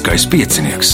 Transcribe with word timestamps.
Lieliskais 0.00 0.24
piecinieks. 0.32 0.90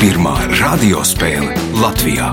Pirmā 0.00 0.32
radiospēle 0.56 1.52
Latvijā. 1.82 2.30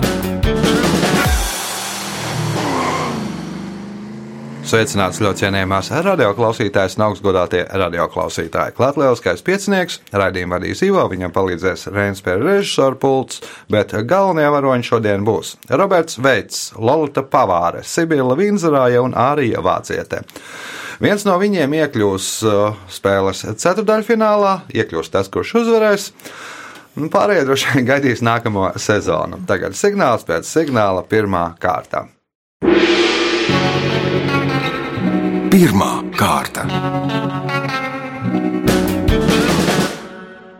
Sveicināts 4.63 5.19
ļoti 5.19 5.43
cienījamās 5.43 5.91
radioklausītājas 6.07 6.95
un 6.95 7.05
augstgadātie 7.09 7.65
radioklausītāji. 7.83 8.79
Lieliskais 8.79 9.43
piecinieks, 9.43 9.99
raidījumu 10.15 10.55
vadīs 10.55 10.87
Ivo, 10.87 11.03
viņam 11.11 11.35
palīdzēs 11.35 11.89
Reinas 11.91 12.23
pie 12.23 12.39
režisora 12.39 12.95
pults, 12.95 13.43
bet 13.67 13.91
galvenie 14.07 14.47
varoņi 14.55 14.87
šodien 14.87 15.27
būs 15.27 15.57
Roberts 15.67 16.15
Veits, 16.15 16.69
Lolita 16.79 17.27
Pavāre, 17.27 17.83
Sibila 17.83 18.39
Vinzarāja 18.39 19.03
un 19.03 19.19
Ārija 19.19 19.59
Vāciete. 19.59 20.23
Viens 21.01 21.23
no 21.25 21.33
viņiem 21.41 21.71
iekļūs 21.79 22.25
uh, 22.45 22.75
spēles 22.85 23.39
ceturdaļfinālā, 23.57 24.51
iekļūs 24.69 25.09
tas, 25.09 25.31
kurš 25.33 25.55
uzvarēs. 25.63 26.11
Un 27.01 27.09
Pārējie 27.09 27.47
droši 27.47 27.71
vien 27.73 27.87
gaidīs 27.87 28.21
nākamo 28.21 28.67
sezonu. 28.77 29.39
Tagad 29.49 29.73
signāls 29.79 30.27
pēc 30.27 30.45
signāla 30.45 31.01
pirmā 31.09 31.47
kārta. 31.57 32.03
Pirmā 35.49 35.91
kārta. 36.21 36.67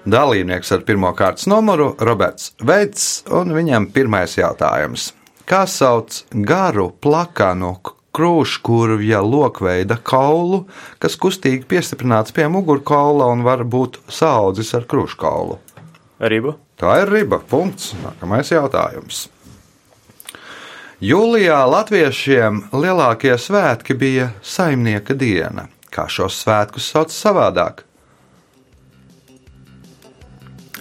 Dalībnieks 0.09 0.73
ar 0.73 0.81
pirmā 0.89 1.13
kārtas 1.13 1.45
numuru- 1.45 1.93
Roberts 2.09 2.55
Veits, 2.65 3.21
un 3.29 3.53
viņam 3.53 3.91
pirmais 3.93 4.33
jautājums. 4.41 5.11
Kā 5.45 5.67
sauc 5.69 6.23
garu, 6.33 6.89
plakanu, 6.97 7.75
krūškurvja 8.15 9.21
lokveida 9.23 9.97
kaulu, 10.03 10.65
kas 10.99 11.17
kustīgi 11.19 11.67
piestiprināts 11.69 12.35
pie 12.35 12.47
mugurkaula 12.51 13.29
un 13.31 13.45
var 13.47 13.63
būt 13.63 14.01
saudzis 14.11 14.73
ar 14.77 14.87
krūškaulu? 14.89 15.59
Ribu. 16.21 16.55
Tā 16.77 17.01
ir 17.03 17.11
riba. 17.13 17.39
Punkts. 17.49 17.93
Nākamais 18.01 18.51
jautājums. 18.53 19.27
Jūlijā 21.01 21.57
latviešiem 21.65 22.67
lielākie 22.77 23.33
svētki 23.41 23.95
bija 23.97 24.27
saimnieka 24.45 25.15
diena. 25.17 25.65
Kā 25.89 26.05
šos 26.05 26.37
svētkus 26.43 26.91
sauc 26.93 27.09
savādāk? 27.13 27.81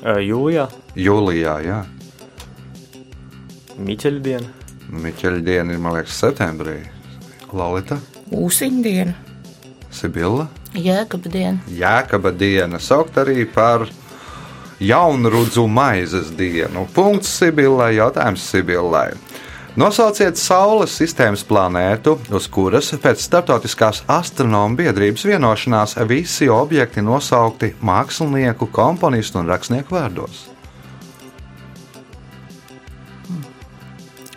Jūlijā. 0.00 0.68
Jūlijā, 0.96 1.56
jā. 1.64 1.80
Miķeļa 3.80 4.24
diena. 4.24 4.54
Miķeļa 4.92 5.44
diena 5.44 5.72
ir, 5.72 5.80
man 5.80 5.96
liekas, 5.96 6.20
septembrī. 6.20 6.80
Lolita, 7.52 7.98
Ūsiņdiena, 8.30 9.14
Sibila, 9.90 10.46
Jēkabā 10.74 11.32
diena, 11.32 11.58
Jēkaba 11.66 12.30
diena, 12.36 12.78
saukt 12.78 13.18
arī 13.18 13.44
par 13.50 13.88
jaunrudzu 14.80 15.66
maizes 15.68 16.30
dienu. 16.36 16.86
Punkts 16.94 17.32
Sibilai, 17.40 17.96
jautājums 17.98 18.46
Sibilai. 18.50 19.10
Nosauciet 19.78 20.34
Saules 20.34 20.90
sistēmas 20.98 21.44
planētu, 21.46 22.16
uz 22.34 22.48
kuras 22.50 22.88
pēc 22.98 23.20
Startautiskās 23.22 24.02
astronomu 24.10 24.80
biedrības 24.80 25.22
vienošanās 25.28 25.94
visi 26.10 26.48
objekti 26.50 27.04
nosaukti 27.06 27.76
mākslinieku, 27.78 28.66
komponistu 28.74 29.38
un 29.38 29.52
rakstnieku 29.52 29.94
vārdos. 29.94 30.48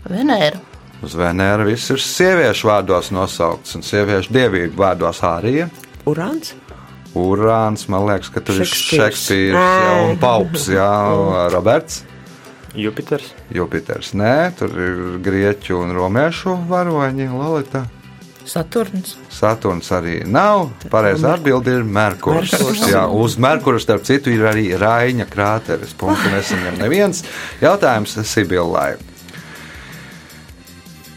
Venēra, 0.06 0.60
Uz 1.04 1.18
Venēra 1.20 1.66
viss 1.68 1.92
ir 1.92 2.00
sieviešu 2.00 2.70
vārdos 2.70 3.10
nosaukts, 3.12 3.76
un 3.76 3.84
sieviešu 3.84 4.32
dievību 4.32 4.80
vārdos 4.80 5.20
arī. 5.28 5.66
Urāns? 6.08 6.54
Urāns, 7.20 7.86
man 7.92 8.08
liekas, 8.08 8.32
ka 8.34 8.42
tur 8.42 8.62
ir 8.64 8.70
Šekspīrs. 8.70 9.02
Šekspīrs 9.02 9.58
jā, 9.60 9.98
un 10.08 10.22
Paups, 10.22 10.70
jā, 10.72 10.92
Roberts. 11.54 12.06
Jupiters. 12.74 13.28
Jupiters, 13.54 14.14
nē, 14.18 14.38
tur 14.58 14.72
ir 14.80 15.04
grieķu 15.22 15.84
un 15.84 15.92
romiešu 15.94 16.56
varoņi, 16.72 17.28
Lolita. 17.36 17.84
Saturns, 18.48 19.14
Saturns 19.32 19.88
arī 19.96 20.18
nav. 20.28 20.66
Pareizā 20.92 21.36
atbilde 21.38 21.78
ir 21.78 21.86
Merkurs. 21.88 22.52
Merkurs. 22.52 22.82
Jā, 22.92 23.06
uz 23.08 23.38
Merkura, 23.40 23.80
starp 23.80 24.04
citu, 24.08 24.34
ir 24.36 24.44
arī 24.50 24.66
Raina 24.80 25.28
krāteris. 25.30 25.94
Punktu 25.96 26.32
nesaņem 26.34 26.82
neviens. 26.82 27.24
Jautājums 27.64 28.18
Sibillai. 28.28 28.98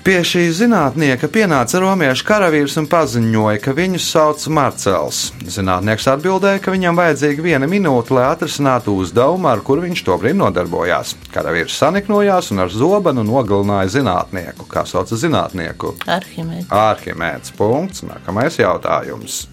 Pie 0.06 0.20
šī 0.22 0.44
zinātnieka 0.54 1.26
pienāca 1.34 1.80
romiešu 1.82 2.22
karavīrs 2.28 2.76
un 2.78 2.84
paziņoja, 2.86 3.58
ka 3.58 3.72
viņu 3.74 3.98
sauc 3.98 4.44
Marcels. 4.54 5.32
Zinātnieks 5.50 6.06
atbildēja, 6.12 6.60
ka 6.62 6.70
viņam 6.70 7.00
vajadzīga 7.00 7.42
viena 7.42 7.66
minūte, 7.66 8.14
lai 8.14 8.28
atrisinātu 8.28 8.94
uzdevumu, 9.02 9.50
ar 9.50 9.64
kuru 9.66 9.82
viņš 9.88 10.04
tobrīd 10.06 10.38
nodarbojās. 10.38 11.16
Karavīrs 11.34 11.80
saniknojās 11.82 12.52
un 12.54 12.62
ar 12.62 12.70
zobenu 12.70 13.26
nogalināja 13.26 13.96
zinātnieku. 13.96 14.68
Kā 14.70 14.86
sauc 14.86 15.10
zinātnieku? 15.10 15.96
Arhimēds, 16.06 16.70
Arhimēds. 16.70 17.56
Punkts. 17.58 18.06
Nākamais 18.06 18.62
jautājums. 18.62 19.48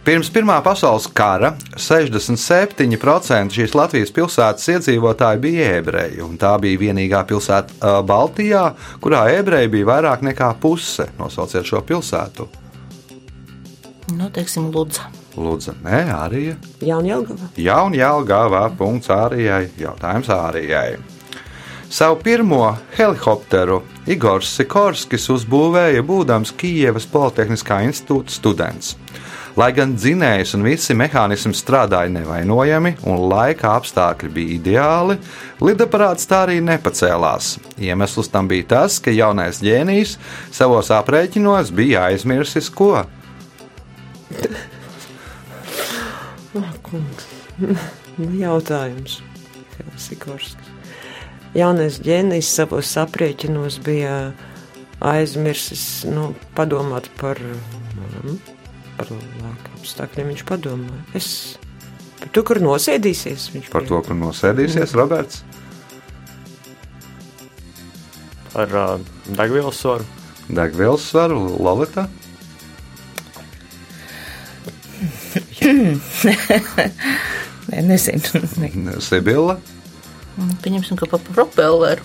Pirms 0.00 0.30
Pirmā 0.32 0.56
pasaules 0.64 1.04
kara 1.12 1.52
67% 1.76 3.52
šīs 3.52 3.74
Latvijas 3.76 4.14
pilsētas 4.16 4.70
iedzīvotāji 4.74 5.42
bija 5.44 5.66
ebreji, 5.76 6.22
un 6.24 6.38
tā 6.40 6.54
bija 6.62 6.80
vienīgā 6.86 7.20
pilsēta 7.28 7.76
ā, 7.76 7.94
Baltijā, 8.08 8.64
kurā 9.04 9.26
ebreji 9.36 9.68
bija 9.76 9.90
vairāk 9.92 10.24
nekā 10.30 10.54
puse. 10.62 11.10
Nosauciet 11.20 11.68
šo 11.68 11.84
pilsētu. 11.84 12.48
nu, 14.16 14.30
teiksim, 14.32 14.72
Ludza, 14.74 15.10
Lūdzu, 15.38 15.76
nē, 15.84 16.00
arī 16.10 16.42
Jaunjēlgava. 16.82 17.52
Jaunjēlgāvā 17.60 18.64
punkts 18.78 19.10
Ārijai. 19.14 19.68
Jautājums 19.78 20.30
Ārijai. 20.34 20.98
Savu 21.90 22.18
pirmo 22.22 22.64
helikopteru 22.96 23.80
Igors 24.10 24.50
Sikorskis 24.56 25.28
uzbūvēja 25.34 26.02
būdams 26.06 26.54
Kijevas 26.58 27.06
Politehniskā 27.10 27.80
institūta 27.86 28.34
students. 28.34 28.96
Lai 29.58 29.70
gan 29.74 29.96
dzinējs 29.96 30.54
un 30.54 30.62
visi 30.66 30.94
mehānismi 30.94 31.56
strādāja 31.58 32.12
nevainojami 32.14 32.94
un 33.10 33.24
laika 33.32 33.72
apstākļi 33.78 34.30
bija 34.34 34.56
ideāli, 34.56 35.16
lidaparāts 35.62 36.28
tā 36.30 36.44
arī 36.46 36.60
nepacēlās. 36.62 37.56
Iemesls 37.82 38.30
tam 38.30 38.50
bija 38.50 38.68
tas, 38.76 39.00
ka 39.02 39.14
jaunais 39.14 39.62
ģēnijs 39.64 40.16
savos 40.54 40.92
aprēķinos 40.94 41.72
bija 41.74 42.06
aizmirsis 42.10 42.70
ko. 42.70 43.04
Nu, 46.54 48.30
jautājums. 48.38 49.20
Sikorskis. 50.00 50.70
Jaunais 51.56 51.98
ģēnijs 52.04 52.46
savos 52.54 52.92
aprēķinos 53.00 53.80
bija 53.82 54.14
aizmirsis 55.02 56.04
nu, 56.06 56.30
padomāt 56.54 57.08
par, 57.18 57.40
mm, 57.42 58.36
par 59.00 59.10
laika 59.40 59.74
apstākļiem. 59.78 60.30
Viņš 60.34 60.44
padomāja. 60.48 61.02
Es 61.16 61.28
par 62.20 62.28
to, 62.34 62.44
kur 62.46 62.60
nosēdīsies. 62.62 63.50
Viņš 63.56 63.72
Par 63.72 63.86
to, 63.88 64.00
kur 64.04 64.16
nosēdīsies 64.18 64.94
Roberts. 64.98 65.42
Ar 68.58 68.68
uh, 68.74 68.96
degvielas 69.38 69.78
svaru. 69.78 70.04
Degvielas 70.50 71.04
svaru, 71.06 71.38
Lolita. 71.62 72.08
Nē, 77.70 77.82
nezinu, 77.86 78.40
ne. 78.58 78.96
Sibila. 79.04 79.60
pieņemsim, 80.64 80.98
ka 80.98 81.06
pa 81.06 81.20
propelleru. 81.22 82.02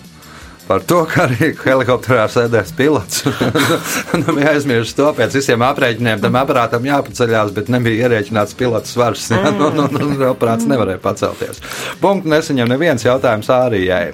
Par 0.66 0.82
to, 0.82 1.04
ka 1.06 1.28
arī 1.28 1.52
helikopterā 1.54 2.24
sēdēs 2.26 2.72
pilots. 2.74 3.20
nu, 4.18 4.32
bija 4.34 4.50
aizmirsis 4.56 4.96
to 4.98 5.06
pēc 5.14 5.36
visiem 5.38 5.62
aprēķiniem. 5.62 6.18
Tam 6.24 6.38
aparātam 6.40 6.88
jāpaceļās, 6.88 7.52
bet 7.54 7.70
nebija 7.70 8.08
ierēķināts 8.08 8.56
pilots 8.58 8.96
svars. 8.96 9.28
Jā, 9.30 9.52
nu, 9.54 9.68
nu, 9.76 9.86
nu, 9.94 10.08
aparāts 10.26 10.66
nevarēja 10.66 10.98
pacelties. 11.04 11.62
Punktu 12.02 12.32
nesaņem 12.34 12.72
neviens 12.74 13.06
jautājums 13.06 13.52
Ārijai. 13.54 14.10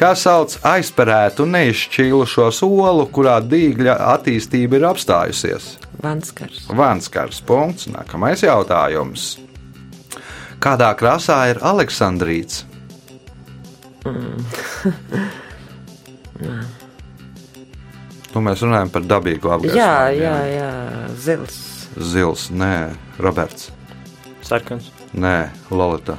Kā 0.00 0.14
sauc 0.16 0.56
aizperētu 0.72 1.44
un 1.44 1.52
neizšķīlušo 1.58 2.48
solu, 2.56 3.04
kurā 3.12 3.36
dīgļa 3.44 3.98
attīstība 4.14 4.80
ir 4.80 4.88
apstājusies? 4.94 5.74
Vanskars. 6.00 6.64
Vanskars 6.72 7.44
punkts. 7.44 7.92
Nākamais 7.92 8.40
jautājums. 8.48 9.34
Kādā 10.62 10.88
krāsā 10.96 11.42
ir 11.52 11.60
Aleksandrīts? 11.60 12.64
Nu, 18.32 18.40
mēs 18.40 18.62
runājam 18.64 18.90
par 18.92 19.04
dabīgu 19.04 19.50
apgabalu. 19.52 19.76
Jā, 19.76 20.08
jā, 20.16 20.36
jā, 20.48 20.68
zils. 21.20 21.58
Zils, 22.00 22.48
nē, 22.56 22.92
Roberts. 23.20 23.68
Sarkans. 24.46 24.88
Nē, 25.12 25.50
Lolita. 25.70 26.16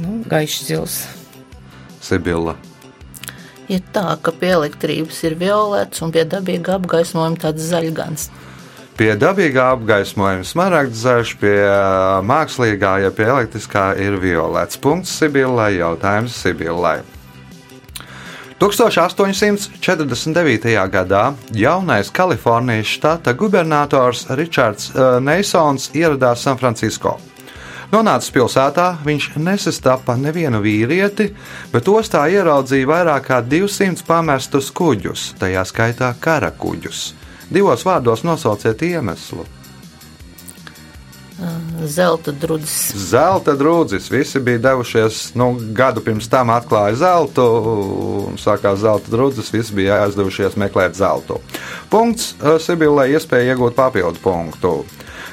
Nu, 0.00 0.22
gaišs 0.26 0.64
zils. 0.70 0.94
Sibila. 2.02 2.56
Ir 3.70 3.84
tā, 3.94 4.06
ka 4.24 4.32
pie 4.34 4.50
elektrības 4.56 5.20
ir 5.28 5.36
violets 5.38 6.02
un 6.02 6.10
pie 6.14 6.24
dabīga 6.28 6.78
apgaismojuma 6.80 7.38
tāds 7.44 7.68
zaļgans. 7.68 8.30
Pie 8.92 9.14
dabīgā 9.16 9.70
apgaismojuma 9.72 10.44
smaragda 10.44 10.98
zaļš, 11.00 11.30
pie 11.40 11.64
mākslīgā, 12.28 12.98
ja 13.06 13.10
pie 13.16 13.24
elektriskā 13.24 13.96
ir 13.96 14.20
violets. 14.20 14.76
Punkts 14.76 15.14
Sibillai, 15.16 15.78
jautājums 15.78 16.36
Sibillai. 16.36 17.00
1849. 18.62 20.70
gadā 20.92 21.34
jaunais 21.50 22.10
Kalifornijas 22.14 22.86
štata 22.86 23.32
gubernators 23.34 24.26
Ričards 24.30 24.92
Neisons 25.24 25.90
ieradās 25.96 26.42
Sanfrancisko. 26.44 27.18
Nonācis 27.92 28.30
pilsētā, 28.32 28.96
viņš 29.04 29.36
nesastapa 29.40 30.16
nevienu 30.20 30.60
vīrieti, 30.64 31.34
bet 31.72 31.88
ostā 31.88 32.28
ieraudzīja 32.30 32.86
vairāk 32.92 33.22
kā 33.26 33.42
200 33.44 34.04
pamestus 34.06 34.70
kuģus, 34.72 35.34
tajā 35.40 35.64
skaitā 35.68 36.14
kara 36.20 36.50
kuģus. 36.54 37.14
Divos 37.50 37.84
vārdos 37.86 38.22
nosauciet 38.26 38.82
iemeslu. 38.82 39.46
Zelta 41.86 42.32
drudzes. 42.32 42.92
Zelta 42.94 43.54
drūdzis. 43.58 44.10
Visi 44.12 44.40
bija 44.40 44.60
devušies, 44.68 45.34
nu, 45.34 45.48
gadu 45.74 46.02
pirms 46.04 46.28
tam 46.30 46.52
atklāja 46.54 46.94
zeltu, 47.00 47.46
un 48.28 48.38
sākās 48.38 48.82
zelta 48.84 49.10
drūdzis. 49.10 49.50
Visi 49.54 49.74
bija 49.74 50.02
aizdevušies 50.04 50.58
meklēt 50.60 50.94
zeltu. 50.98 51.40
Punkts 51.90 52.34
eh, 52.38 52.58
Sibilai 52.62 53.10
iespēja 53.16 53.56
iegūt 53.56 53.78
papildu 53.78 54.22
punktu. 54.22 54.76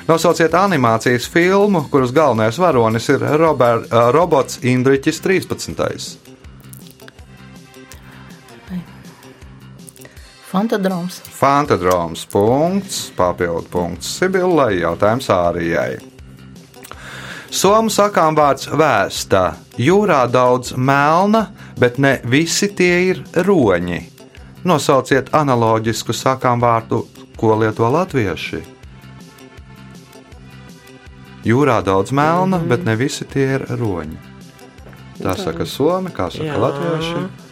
Nosauciet 0.09 0.55
animācijas 0.57 1.27
filmu, 1.29 1.83
kuras 1.93 2.15
galvenais 2.15 2.57
varonis 2.57 3.11
ir 3.13 3.27
Robert, 3.37 3.85
eh, 3.91 4.09
robots 4.15 4.63
Indriķis 4.65 5.21
13. 5.21 6.28
Fantadroms. 10.49 11.21
Fantadroms 11.29 12.25
punkts, 12.25 13.11
papildu 13.13 13.67
punkts 13.69 14.07
Sibilai, 14.17 14.79
jautājums 14.81 15.27
Ārijai. 15.29 15.99
Somu 17.53 17.91
sakām 17.93 18.33
vārds 18.37 18.65
vēsta. 18.73 19.43
Jūrā 19.77 20.23
daudz 20.29 20.73
melna, 20.73 21.47
bet 21.77 21.99
ne 22.01 22.15
visi 22.25 22.69
tie 22.73 22.95
ir 23.11 23.21
roņi. 23.45 23.99
Nosauciet 24.65 25.29
analoģisku 25.37 26.13
sakām 26.17 26.61
vārdu, 26.65 27.03
ko 27.37 27.53
lieto 27.61 27.85
latvieši. 27.85 28.63
Jūrā 31.45 31.77
daudz 31.85 32.11
melna, 32.11 32.57
mm 32.57 32.63
-hmm. 32.63 32.69
bet 32.69 32.85
ne 32.85 32.95
visi 32.95 33.25
tie 33.25 33.45
ir 33.53 33.65
roņi. 33.69 34.17
Tā 35.21 35.37
saka 35.37 35.65
Somi, 35.65 36.09
kā 36.09 36.31
saka 36.31 36.43
Jā. 36.43 36.57
latvieši. 36.57 37.48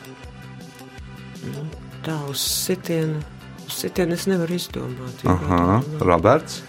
Tā 2.08 2.16
uz 2.32 2.40
sitienu. 2.40 3.20
Uz 3.68 3.82
sitienu 3.82 4.16
es 4.16 4.22
nevaru 4.32 4.56
izdomāt. 4.56 5.26
Aha, 5.28 5.82
Roberts. 6.08 6.62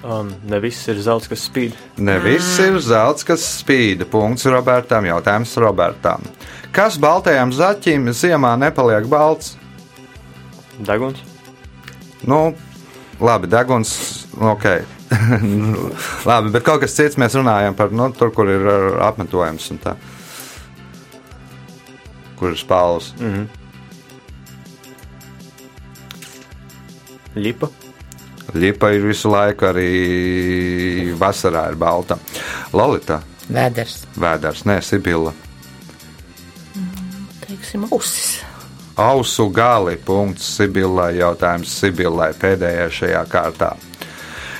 Um, 0.00 0.30
ne 0.48 0.60
viss 0.64 0.88
ir 0.88 0.96
zelts, 1.04 1.28
kas 1.28 1.42
spīd. 1.44 1.74
Ne 2.00 2.14
viss 2.24 2.56
ir 2.64 2.78
zelts, 2.80 3.26
kas 3.28 3.44
spīd. 3.58 4.06
Punkts 4.08 4.48
Robertam. 4.48 5.04
Jautājums 5.10 5.52
Robertam. 5.60 6.24
Kas 6.72 6.96
baltajam 7.02 7.52
zaķim 7.52 8.08
ziemā 8.16 8.54
nepaliek 8.62 9.04
balts? 9.12 9.58
Deguns. 10.78 11.20
Nu, 12.24 12.54
labi, 13.20 13.52
deguns. 13.52 13.92
Ok. 14.40 14.70
labi, 16.30 16.54
bet 16.56 16.64
kaut 16.64 16.80
kas 16.86 16.96
cits 16.96 17.20
mēs 17.20 17.36
runājam 17.36 17.76
par 17.76 17.92
nu, 17.92 18.08
tur, 18.16 18.32
kur 18.32 18.48
ir 18.56 18.72
apmetojums 19.04 19.68
un 19.74 19.84
tā. 19.84 19.98
Kur 22.40 22.56
ir 22.56 22.60
spāles? 22.64 23.12
Mm 23.20 23.34
-hmm. 23.34 23.67
Lipa. 27.42 27.68
Lipa 28.54 28.90
ir 28.96 29.04
visu 29.04 29.28
laiku, 29.32 29.66
arī 29.68 31.12
vasarā 31.20 31.66
ir 31.72 31.76
balta. 31.76 32.16
Lolita, 32.72 33.20
Vēders. 33.48 34.02
vēders, 34.16 34.64
nē, 34.68 34.78
Sibila. 34.84 35.32
Teiksim, 37.46 37.84
ausis. 37.92 38.40
Ausu 38.98 39.48
gali. 39.54 39.96
Punkts 39.96 40.56
Sibilai. 40.56 41.14
Jautājums 41.20 41.70
Sibilai 41.80 42.32
pēdējā 42.34 42.88
šajā 42.90 43.20
kārtā. 43.30 43.70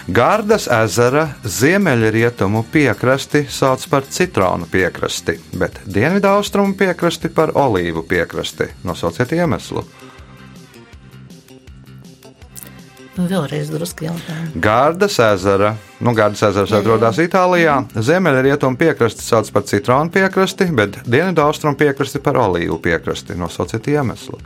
Gārdas 0.09 0.65
ezera 0.73 1.27
ziemeļrietumu 1.45 2.63
piekrasti 2.73 3.43
sauc 3.53 3.83
par 3.93 4.07
citronu 4.09 4.65
piekrasti, 4.73 5.35
bet 5.61 5.83
dienvidaustrumu 5.85 6.79
piekrasti 6.81 7.29
par 7.29 7.53
olīvu 7.61 8.07
piekrasti. 8.09 8.71
Nosauciet 8.89 9.35
iemeslu. 9.37 9.85
Nu, 13.19 13.25
Vēlreiz 13.27 13.67
drusku 13.73 14.07
jautājumu. 14.07 14.61
Gārdas 14.63 15.17
ezera, 15.19 15.73
nu, 15.99 16.13
Gārdas 16.15 16.45
ezers 16.53 16.71
atrodas 16.79 17.19
Itālijā. 17.19 17.81
Ziemeļrietumu 17.99 18.79
piekrasti 18.79 19.27
sauc 19.27 19.51
par 19.57 19.65
citronu 19.67 20.15
piekrasti, 20.15 20.69
bet 20.71 21.01
dienvidaustrumu 21.03 21.75
piekrasti 21.81 22.23
par 22.23 22.39
olīvu 22.45 22.79
piekrasti. 22.85 23.35
Nosauciet 23.41 23.91
iemeslu. 23.91 24.39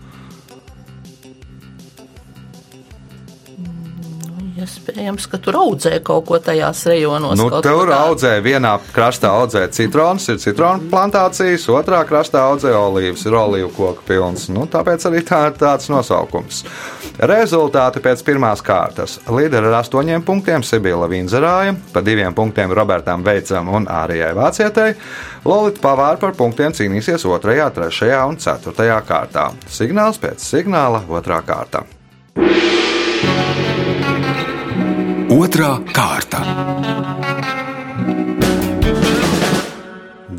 Iespējams, 4.62 5.26
ka 5.28 5.40
tur 5.42 5.56
audzē 5.58 5.96
kaut 6.06 6.24
ko 6.30 6.38
tajās 6.40 6.84
rejonos. 6.88 7.36
Nu, 7.36 7.48
tur 7.64 7.92
audzē 7.92 8.36
vienā 8.44 8.76
krastā 8.94 9.34
audzē 9.36 9.66
citrons, 9.74 10.28
ir 10.32 10.38
citronu 10.40 10.88
plantācijas, 10.92 11.66
otrā 11.76 12.02
krastā 12.08 12.46
audzē 12.48 12.72
olīvas, 12.78 13.26
ir 13.26 13.36
olīvu 13.36 13.72
koku 13.76 14.06
pilns. 14.08 14.46
Nu, 14.54 14.64
tāpēc 14.70 15.10
arī 15.10 15.24
tā 15.28 15.48
ir 15.50 15.58
tāds 15.60 15.90
nosaukums. 15.92 16.62
Rezultāti 17.22 18.00
pēc 18.02 18.18
pirmās 18.26 18.58
kārtas. 18.66 19.20
Līderi 19.30 19.68
ar 19.68 19.76
astoņiem 19.78 20.24
punktiem 20.26 20.64
Sibila 20.66 21.06
Vinzerāja, 21.06 21.76
pa 21.94 22.02
diviem 22.02 22.34
punktiem 22.34 22.72
Robertam 22.74 23.22
Veicam 23.22 23.70
un 23.70 23.86
Ārijai 23.86 24.32
Vācietai. 24.34 24.88
Lolita 25.46 25.78
Pavāra 25.84 26.18
par 26.18 26.34
punktiem 26.34 26.74
cīnīsies 26.74 27.22
otrajā, 27.30 27.68
trešajā 27.76 28.24
un 28.26 28.40
ceturtajā 28.42 28.98
kārtā. 29.06 29.46
Signāls 29.70 30.18
pēc 30.18 30.42
signāla 30.42 31.04
otrā 31.06 31.38
kārta. 31.46 31.84
Otra 35.30 35.78
kārta. 35.94 36.42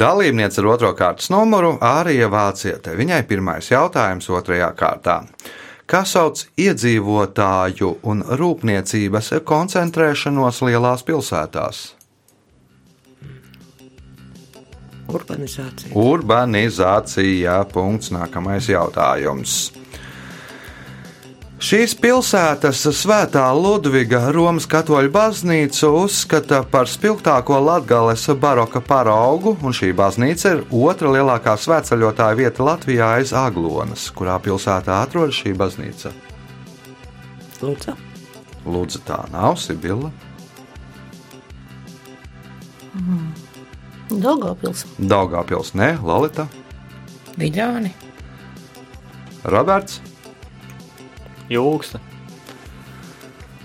Dalībniece 0.04 0.60
ar 0.60 0.72
otro 0.76 0.92
kārtas 1.00 1.32
numuru 1.32 1.78
Ārija 1.80 2.28
Vāciete. 2.28 2.92
Viņai 3.00 3.24
pirmais 3.30 3.72
jautājums 3.72 4.28
otrajā 4.36 4.74
kārtā. 4.76 5.22
Kā 5.90 6.04
sauc 6.08 6.46
iedzīvotāju 6.60 7.90
un 8.08 8.24
rūpniecības 8.40 9.34
koncentrēšanos 9.44 10.62
lielās 10.64 11.04
pilsētās? 11.08 11.84
Urbanizācija. 15.14 15.92
Urbanizācija. 16.00 17.58
Punkts. 17.74 18.14
Nākamais 18.16 18.70
jautājums. 18.72 19.74
Šīs 21.64 21.94
pilsētas 21.96 22.82
svētā 22.92 23.46
Ludviga 23.56 24.20
Romas 24.36 24.66
katoļu 24.68 25.08
baznīcu 25.14 25.94
uzskata 26.02 26.60
par 26.68 26.90
spilgtāko 26.92 27.56
Latvijas 27.64 28.26
baroka 28.36 28.82
paraugu, 28.84 29.54
un 29.64 29.72
šī 29.72 29.94
baznīca 29.96 30.52
ir 30.58 30.66
otra 30.76 31.14
lielākā 31.16 31.54
svētceļotāja 31.56 32.36
vieta 32.42 32.68
Latvijā 32.68 33.14
aiz 33.22 33.32
Aglonas, 33.32 34.10
kurā 34.12 34.36
pilsētā 34.44 35.00
atrodas 35.06 35.40
šī 35.40 35.56
baznīca. 35.64 36.12
Lūdzu. 37.64 37.96
Lūdzu, 38.68 39.06
tā 39.08 39.24
nav 39.32 39.56
Sibila. 39.56 40.12
Daugavpils. 44.12 44.84
Daugāpils, 45.00 45.78
nē, 45.80 45.94
Lalita, 46.04 46.52
Viļāni. 47.40 47.96
Roberts. 49.48 50.04
Jūgsta. 51.52 52.00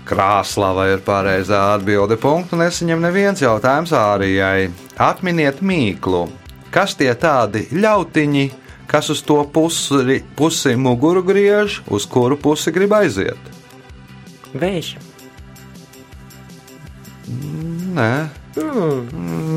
Krāslava 0.09 0.87
ir 0.89 1.03
pareizā 1.05 1.59
atbilde. 1.75 2.17
Punktu 2.17 2.57
nesaņem 2.57 3.03
neviens 3.03 3.43
jautājums 3.43 3.93
Ārijai. 3.93 4.71
Atminiet 4.97 5.61
mīklu. 5.61 6.25
Kas 6.73 6.95
tie 6.97 7.11
tādi 7.17 7.67
ļautiņi, 7.73 8.47
kas 8.89 9.11
uz 9.13 9.21
to 9.25 9.37
pusi, 9.53 10.19
pusi 10.37 10.73
muguru 10.77 11.21
griež, 11.25 11.81
uz 11.89 12.09
kuru 12.09 12.37
pusi 12.41 12.73
grib 12.73 12.93
aiziet? 12.97 13.53
Vējš. 14.53 14.95
Nē, 17.93 18.13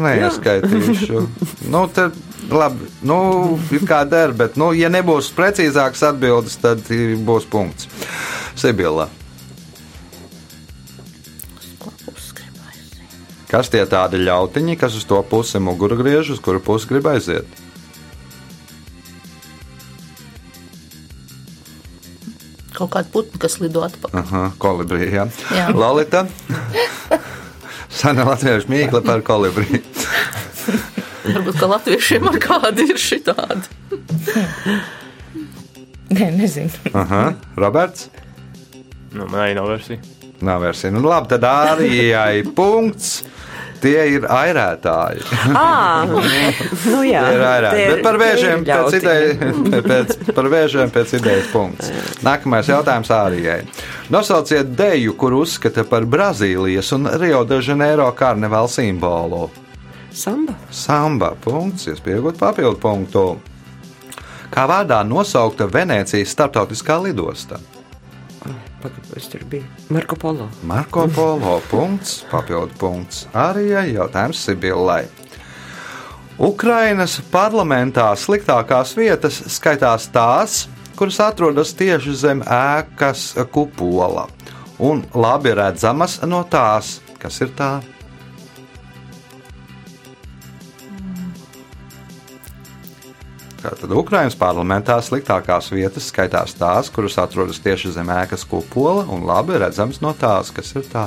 neieskaitīšu. 0.04 1.22
nu, 1.72 1.82
tad, 1.96 2.16
labi, 2.56 2.88
nu, 3.06 3.16
ir 3.74 3.86
kā 3.88 4.02
der, 4.08 4.34
bet, 4.36 4.58
nu, 4.60 4.72
ja 4.76 4.90
nebūs 4.92 5.32
precīzākas 5.36 6.04
atbildes, 6.12 6.58
tad 6.62 6.84
būs 7.26 7.48
punkts. 7.50 7.88
Sibila. 8.58 9.08
Kas 13.52 13.68
tie 13.68 13.82
tādi 13.84 14.16
ļautiņi, 14.22 14.78
kas 14.80 14.94
uz 14.96 15.04
to 15.04 15.18
pusi 15.28 15.60
muguru 15.60 15.98
griež, 15.98 16.32
uz 16.32 16.40
kuru 16.40 16.62
pusi 16.64 16.88
grib 16.88 17.10
aiziet? 17.10 17.60
kaut 22.82 22.92
kāda 22.96 23.12
putna, 23.14 23.38
kas 23.42 23.58
lido 23.62 23.84
atpakaļ. 23.86 24.18
Aha, 24.22 24.42
kolibrī, 24.62 25.06
jā. 25.14 25.28
Jā. 25.54 25.68
Lolita. 25.76 26.24
Sena 28.00 28.26
latviešu 28.26 28.70
mīkla 28.72 29.02
par 29.06 29.22
kolibrī. 29.26 29.82
Varbūt, 31.22 31.58
ka 31.60 31.68
latviešiem 31.70 32.26
ar 32.32 32.38
kādu 32.42 32.88
ir 32.90 32.98
šitādi. 33.00 33.70
Nē, 36.12 36.28
nezinu. 36.36 36.70
Aha, 36.92 37.32
Roberts. 37.56 38.10
Nu, 39.12 39.26
man 39.28 39.46
arī 39.46 39.54
nav 39.56 39.68
versija. 39.70 40.00
Nav 40.42 40.64
versija. 40.64 40.90
Nu, 40.92 41.00
labi, 41.06 41.30
tad 41.32 41.46
arī 41.46 42.42
punkts. 42.56 43.22
Tie 43.82 43.98
ir 44.14 44.22
airētāji. 44.30 45.24
Ah, 45.58 46.06
nu 46.06 47.00
jā, 47.02 47.22
Tie 47.26 47.34
ir 47.34 47.42
airētāji. 47.48 47.86
Bet 47.90 48.02
par 48.04 48.18
vēžiem 48.20 48.62
pēc 48.66 48.94
idejas, 49.00 49.56
pēc, 49.90 50.12
par 50.36 50.48
vēžiem 50.52 50.92
pēc 50.94 51.14
idejas 51.18 51.48
punkts. 51.50 51.90
Nākamais 52.22 52.70
jautājums 52.70 53.10
Ārijai. 53.14 53.58
Nosauciet 54.14 54.70
deju, 54.78 55.16
kur 55.18 55.34
uzskata 55.40 55.82
par 55.88 56.06
Brazīlijas 56.06 56.92
un 56.94 57.10
Rio 57.18 57.42
de 57.48 57.58
Janeiro 57.58 58.06
karnevāla 58.18 58.70
simbolu. 58.70 59.48
Samba. 60.14 60.54
Samba 60.70 61.32
punkts, 61.40 61.88
iespējot 61.88 62.38
papildu 62.40 62.78
punktu. 62.80 63.24
Kā 64.52 64.66
vārdā 64.68 65.00
nosaukta 65.08 65.66
Venecijas 65.72 66.34
starptautiskā 66.34 66.98
lidosta? 67.00 67.60
Pagaid, 68.82 69.06
es 69.16 69.28
tur 69.30 69.44
biju. 69.48 69.64
Marko 69.94 70.16
Polo. 70.18 70.48
Marko 70.66 71.06
Polo 71.14 71.60
punkts, 71.70 72.24
papildu 72.30 72.74
punkts. 72.80 73.26
Arī 73.32 73.70
jautājums 73.94 74.42
Sibillai. 74.42 75.06
Ukrainas 76.42 77.20
parlamentā 77.30 78.08
sliktākās 78.18 78.96
vietas 78.98 79.38
skaitās 79.52 80.08
tās, 80.10 80.66
kuras 80.98 81.20
atrodas 81.22 81.72
tieši 81.78 82.14
zem 82.18 82.42
ēkas 82.42 83.30
kupola 83.52 84.26
un 84.82 85.04
labi 85.14 85.54
redzamas 85.54 86.18
no 86.26 86.42
tās, 86.50 86.96
kas 87.22 87.38
ir 87.44 87.52
tā. 87.54 87.76
Tātad 93.72 93.92
Ukraiņas 93.96 94.34
parlamentā 94.36 94.98
sliktākās 95.00 95.70
vietas 95.72 96.10
skaitās 96.12 96.52
tās, 96.60 96.90
kuras 96.92 97.16
atrodas 97.22 97.60
tieši 97.64 97.94
zem 97.94 98.10
ēkas 98.12 98.44
kupola 98.44 99.06
un 99.08 99.24
labi 99.24 99.56
redzamas 99.62 100.02
no 100.04 100.12
tās, 100.12 100.50
kas 100.52 100.74
ir 100.76 100.84
tā. 100.92 101.06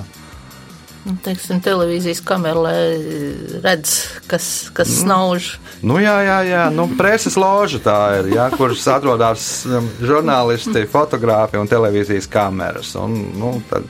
Nu, 1.06 1.14
teiksim, 1.22 1.60
televīzijas 1.62 2.24
kamera, 2.26 2.64
lai 2.66 3.60
redz, 3.62 3.92
kas, 4.26 4.48
kas 4.74 4.90
snauž. 5.04 5.52
Nu, 5.86 6.00
jā, 6.02 6.16
jā, 6.26 6.40
jā. 6.50 6.64
Nu, 6.74 6.88
preses 6.98 7.38
loža 7.38 7.78
tā 7.86 8.00
ir, 8.24 8.32
jā, 8.34 8.48
kuras 8.58 8.88
atrodas 8.90 9.46
um, 9.70 9.92
žurnālisti, 10.02 10.88
fotografi 10.90 11.62
un 11.62 11.70
televīzijas 11.70 12.26
kameras. 12.34 12.96
Un, 12.98 13.20
nu, 13.38 13.54
tad, 13.70 13.86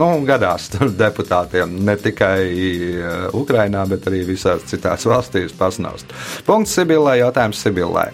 nu, 0.00 0.08
gadās 0.26 0.68
tur 0.72 0.90
deputātiem 0.94 1.76
ne 1.86 1.96
tikai 2.00 2.40
uh, 2.48 3.36
Ukrainā, 3.36 3.84
bet 3.90 4.08
arī 4.10 4.24
visās 4.28 4.64
citās 4.70 5.06
valstīs 5.08 5.54
pasnaust. 5.58 6.10
Punkts 6.46 6.74
Sibillai, 6.76 7.18
jautājums 7.20 7.62
Sibillai. 7.64 8.08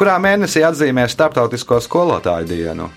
Kurā 0.00 0.16
mēnesī 0.22 0.64
atzīmē 0.66 1.06
Startautisko 1.10 1.80
skolotāju 1.84 2.50
dienu? 2.50 2.90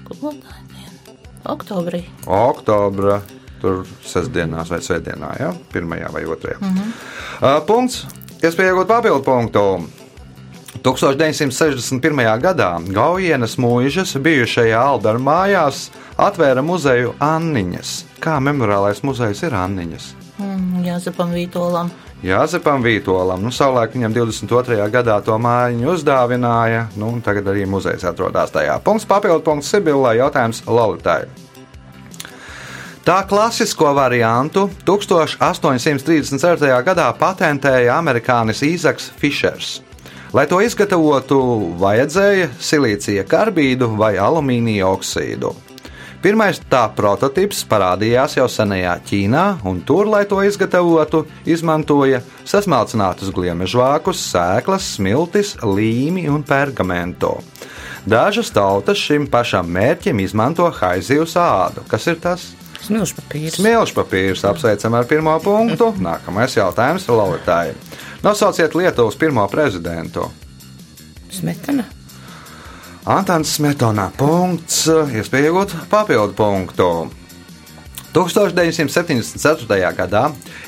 Skolotāja 0.00 0.62
diena. 0.72 1.16
Oktobrī. 1.54 2.04
Oktobra. 2.26 3.20
Tur 3.64 3.86
sestdienās 4.04 4.68
vai 4.68 4.82
svētdienā, 4.84 5.30
ja? 5.40 5.54
pirmajā 5.72 6.10
vai 6.12 6.26
otrajā. 6.28 6.58
Mm 6.60 6.74
-hmm. 6.74 6.96
uh, 7.40 7.60
punkts. 7.66 8.06
Iespēja 8.44 8.74
iegūt 8.74 8.90
papildu 8.90 9.22
punktu. 9.24 10.03
1961. 10.84 12.18
gadā 12.44 12.74
Gaujienas 12.92 13.54
mūžas 13.56 14.10
bijušajā 14.20 14.76
Aldara 14.76 15.16
mājās 15.16 15.86
atvēra 16.20 16.60
muzeju 16.60 17.14
Anniņas. 17.24 17.92
Kā 18.20 18.36
memoriālais 18.36 19.00
muzejs 19.00 19.40
ir 19.46 19.56
Anniņas? 19.56 20.10
Mm, 20.36 20.82
Jāzepam 20.84 21.32
Vītolam. 21.32 21.88
Jāzepam 22.20 22.84
Vītolam. 22.84 23.40
Nu, 23.40 23.48
savulaik 23.48 23.96
viņam 23.96 24.12
22. 24.12 24.90
gadā 24.92 25.16
to 25.24 25.38
mājiņu 25.40 25.88
uzdāvināja, 25.94 26.84
nu, 27.00 27.14
un 27.16 27.24
tagad 27.24 27.48
arī 27.54 27.64
muzejs 27.64 28.04
atrodas 28.04 28.52
tajā. 28.52 28.76
Punkts 28.84 29.08
papildu 29.08 29.40
punkts 29.46 29.72
Sibillai 29.72 30.18
jautājums 30.18 30.60
Lolitai. 30.68 31.22
Tā 33.08 33.22
klasisko 33.28 33.88
variantu 33.96 34.68
1834. 34.84 36.76
gadā 36.84 37.08
patentēja 37.16 37.96
amerikānis 37.96 38.60
Īzaks 38.68 39.08
Fišers. 39.16 39.93
Lai 40.34 40.48
to 40.50 40.56
izgatavotu, 40.58 41.36
vajadzēja 41.78 42.48
silīcija 42.58 43.22
karbīdu 43.30 43.86
vai 43.94 44.16
alumīnija 44.18 44.88
oksīdu. 44.90 45.52
Pirmais 46.24 46.58
tā 46.72 46.80
prototyps 46.96 47.60
parādījās 47.70 48.34
jau 48.40 48.48
senajā 48.50 48.96
Ķīnā, 49.06 49.44
un 49.68 49.78
tur, 49.86 50.08
lai 50.10 50.24
to 50.26 50.40
izgatavotu, 50.42 51.20
izmantoja 51.46 52.18
sasmalcinātus 52.50 53.30
gliemežvākus, 53.36 54.24
sēklas, 54.32 54.88
smiltis, 54.96 55.54
līmi 55.62 56.26
un 56.32 56.42
pergamentu. 56.42 57.36
Dažas 58.02 58.50
tautas 58.56 58.98
šim 58.98 59.28
pašam 59.30 59.70
mērķim 59.70 60.18
izmanto 60.24 60.66
haizivs 60.80 61.36
ādu. 61.38 61.86
Kas 61.86 62.08
ir 62.10 62.18
tas? 62.24 62.50
Smilšu 62.84 63.20
papīrs. 63.20 63.60
Smilšu 63.60 64.00
papīrs 64.00 64.42
apsveicam 64.50 64.98
ar 64.98 65.06
pirmo 65.08 65.38
punktu. 65.44 65.92
Nākamais 66.02 66.58
jautājums 66.58 67.06
Lauretai. 67.06 67.70
Nosauciet 68.24 68.74
Lietuvas 68.74 69.16
pirmo 69.16 69.48
prezidentu. 69.48 70.30
Smetana. 71.30 71.84
Antons 73.04 73.50
Smetona 73.58 74.06
punkts, 74.16 74.86
iespēja 75.12 75.50
iegūt 75.50 75.74
papildu 75.90 76.32
punktu. 76.38 76.86
1974. 78.16 79.92
gadā 79.98 80.22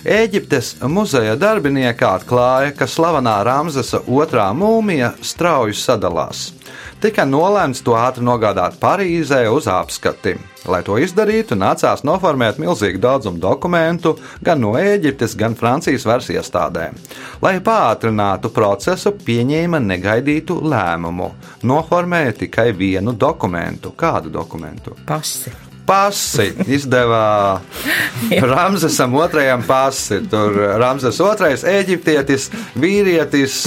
Eģiptes 0.04 0.74
muzeja 0.84 1.38
darbinieki 1.40 2.04
atklāja, 2.04 2.74
ka 2.76 2.84
slavenā 2.84 3.38
Ramzesa 3.48 4.02
otrā 4.04 4.50
mūmija 4.52 5.14
strauji 5.24 5.80
sadalās. 5.80 6.50
Tika 6.96 7.26
nolēmts 7.28 7.82
to 7.84 7.92
ātri 7.92 8.24
nogādāt 8.24 8.78
Parīzē 8.80 9.42
uz 9.52 9.66
apskati. 9.68 10.32
Lai 10.66 10.80
to 10.86 10.96
izdarītu, 10.98 11.54
nācās 11.60 12.00
noformēt 12.08 12.56
milzīgu 12.62 13.02
daudzumu 13.04 13.38
dokumentu 13.42 14.14
gan 14.42 14.64
no 14.64 14.72
Eģiptes, 14.80 15.36
gan 15.36 15.54
Francijas 15.58 16.08
varas 16.08 16.30
iestādēm. 16.32 16.96
Lai 17.44 17.58
pātrinātu 17.60 18.48
procesu, 18.56 19.12
pieņēma 19.28 19.82
negaidītu 19.84 20.56
lēmumu. 20.64 21.30
Noformēja 21.68 22.40
tikai 22.46 22.70
vienu 22.72 23.12
dokumentu. 23.12 23.92
Kādu 23.92 24.32
dokumentu? 24.32 24.96
Pasi. 25.06 25.65
Pasi 25.86 26.50
izdevā 26.66 27.60
Ramzesam 28.52 29.14
otrajam 29.18 29.62
pasi. 29.66 30.20
Tur 30.30 30.56
Ramzes 30.80 31.20
otrais 31.22 31.64
eģiptietis, 31.66 32.50
vīrietis, 32.80 33.62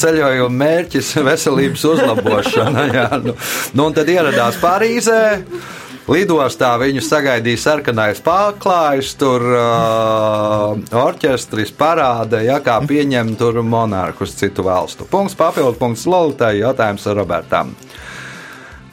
ceļojuma 0.00 0.58
mērķis, 0.64 1.14
veselības 1.30 1.86
uzlabošana. 1.94 2.88
Jā, 2.98 3.08
nu, 3.22 3.38
nu, 3.74 3.88
un 3.88 3.96
tad 3.96 4.10
ieradās 4.12 4.60
Parīzē. 4.62 5.22
Lidostā 6.04 6.74
viņu 6.76 7.00
sagaidīja 7.00 7.62
sarkanais 7.62 8.18
pārklājs, 8.20 9.14
tur 9.16 9.40
uh, 9.48 10.74
orķestris 11.00 11.72
parāda, 11.78 12.42
ja 12.44 12.58
kā 12.60 12.76
pieņem 12.84 13.32
tur 13.40 13.62
monārkus 13.64 14.36
citu 14.36 14.66
valstu. 14.68 15.08
Punkts 15.08 15.38
papildu 15.38 15.80
punkts 15.80 16.04
Lolitai, 16.04 16.58
jautājums 16.60 17.08
Robertam. 17.08 17.72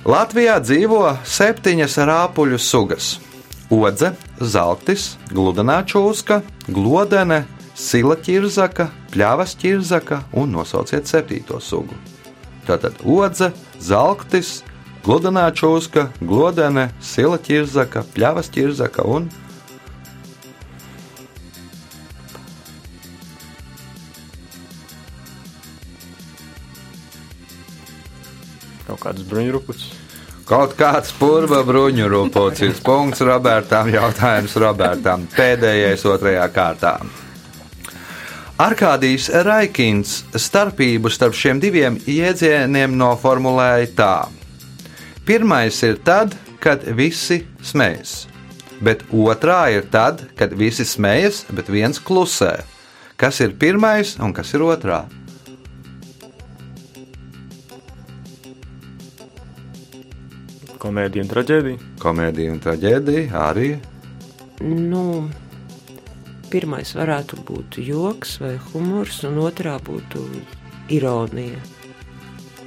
Latvijā 0.02 0.56
dzīvo 0.58 1.12
septiņas 1.30 2.00
rāpuļu 2.10 2.58
sugas- 2.58 3.20
odze, 3.70 4.16
zeltis, 4.42 5.16
gludenā 5.30 5.84
čūska, 5.86 6.40
glodene, 6.66 7.46
sila 7.78 8.16
ķirzaka, 8.16 8.88
pļavas 9.14 9.54
ķirzaka 9.62 10.24
un 10.34 10.58
nosauciet 10.58 11.06
septīto 11.06 11.62
sugu. 11.62 11.94
Tātad 12.66 12.98
odze, 13.06 13.52
zeltis, 13.78 14.64
gludenā 15.06 15.52
čūska, 15.54 16.10
glodene, 16.20 16.90
sila 17.00 17.38
ķirzaka, 17.38 18.02
pļavas 18.16 18.50
ķirzaka 18.50 19.06
un 19.06 19.30
Kaut 28.92 29.06
kāds 29.06 29.24
bruņurupucis. 29.24 29.92
Kaut 30.52 30.74
kāds 30.76 31.14
purva 31.16 31.62
bruņu 31.64 32.10
rūpīgs 32.12 32.82
punkts 32.84 33.22
Robertam. 33.24 33.88
Jautājums 33.88 34.58
Robertam. 34.60 35.24
Pēdējais 35.32 36.04
otrajā 36.12 36.48
kārtā. 36.52 36.98
Arkādijs 38.60 39.30
Raikins 39.48 40.18
starpību 40.36 41.10
starp 41.10 41.38
šiem 41.40 41.62
diviem 41.64 41.96
jēdzieniem 42.04 42.98
noformulēja 43.00 43.88
tā. 43.96 44.12
Pirmais 45.26 45.80
ir 45.88 45.96
tad, 46.04 46.36
kad 46.60 46.84
visi 47.00 47.46
smējas, 47.64 48.28
bet 48.84 49.08
otrā 49.08 49.64
ir 49.72 49.88
tad, 49.94 50.28
kad 50.36 50.52
visi 50.60 50.84
smējas, 50.86 51.46
bet 51.56 51.72
viens 51.72 52.02
klusē. 52.04 52.58
Kas 53.16 53.40
ir 53.40 53.56
pirmais 53.56 54.18
un 54.20 54.36
kas 54.36 54.52
ir 54.58 54.68
otrā? 54.68 55.06
Komēdija 60.82 61.26
un 61.26 61.30
traģēdija. 61.30 61.90
Komēdija 62.02 62.54
un 62.56 62.62
traģēdija 62.64 63.28
arī. 63.38 63.68
Nu, 64.66 65.04
pirmais 66.50 66.96
varētu 66.98 67.38
būt 67.46 67.78
joks 67.86 68.40
vai 68.42 68.56
humors, 68.72 69.22
un 69.30 69.38
otrā 69.46 69.76
būtu 69.86 70.26
ironija. 70.98 71.62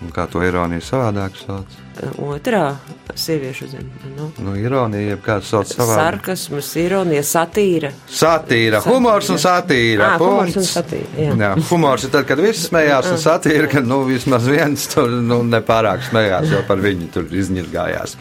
Un 0.03 0.11
kā 0.13 0.27
to 0.29 0.43
ironiju 0.45 0.83
savādāk 0.85 1.37
sauc? 1.39 1.77
Otrā 2.19 2.75
sieviešu 3.15 3.69
zeme. 3.71 4.11
Nu, 4.17 4.27
Nu, 4.43 4.57
ironija, 4.59 5.15
jeb 5.15 5.21
kāds 5.25 5.49
sauc 5.53 5.71
savādāk. 5.71 6.01
sarkasms, 6.01 6.71
ironija, 6.83 7.23
satīra. 7.23 7.93
Satīra, 8.11 8.81
humors 8.85 9.31
un 9.31 9.39
satīra. 9.39 10.09
Ā, 10.15 10.19
humors 10.19 10.57
un 10.59 10.67
satīra, 10.67 11.07
jā. 11.17 11.37
jā, 11.39 11.53
humors 11.71 12.05
ir 12.05 12.11
tad, 12.17 12.27
kad 12.29 12.43
viss 12.43 12.67
smējās, 12.69 13.13
un 13.15 13.23
satīra, 13.23 13.71
kad 13.71 13.87
nu, 13.87 14.03
vismaz 14.11 14.49
viens 14.51 14.89
tur 14.91 15.09
nu, 15.23 15.41
nepārāk 15.47 16.03
smējās, 16.11 16.51
jo 16.53 16.65
par 16.69 16.83
viņu 16.83 17.09
tur 17.15 17.31
izņirgājās. 17.31 18.17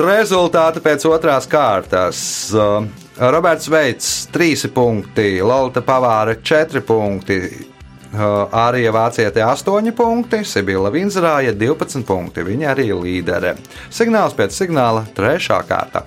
Rezultāti 0.00 0.82
pēc 0.84 1.04
otrās 1.08 1.46
kārtas. 1.50 2.20
Uh, 2.56 2.88
Roberts 3.18 3.68
Veits 3.70 4.12
3 4.32 4.68
punkti, 4.74 5.40
Lorita 5.42 5.82
Pavāra 5.82 6.38
4 6.40 6.80
punkti. 6.86 7.38
Uh, 8.08 8.48
Arija 8.56 8.88
Vācietē 8.94 9.42
8 9.44 9.92
punkti, 9.92 10.40
Sibila 10.44 10.88
Vinzrāja 10.88 11.52
12 11.52 12.06
punkti. 12.08 12.40
Viņa 12.46 12.70
arī 12.72 12.86
ir 12.88 13.02
līdere. 13.02 13.52
Signāls 13.92 14.32
pēc 14.38 14.56
signāla 14.56 15.04
3. 15.12 15.58
kārta. 15.68 16.06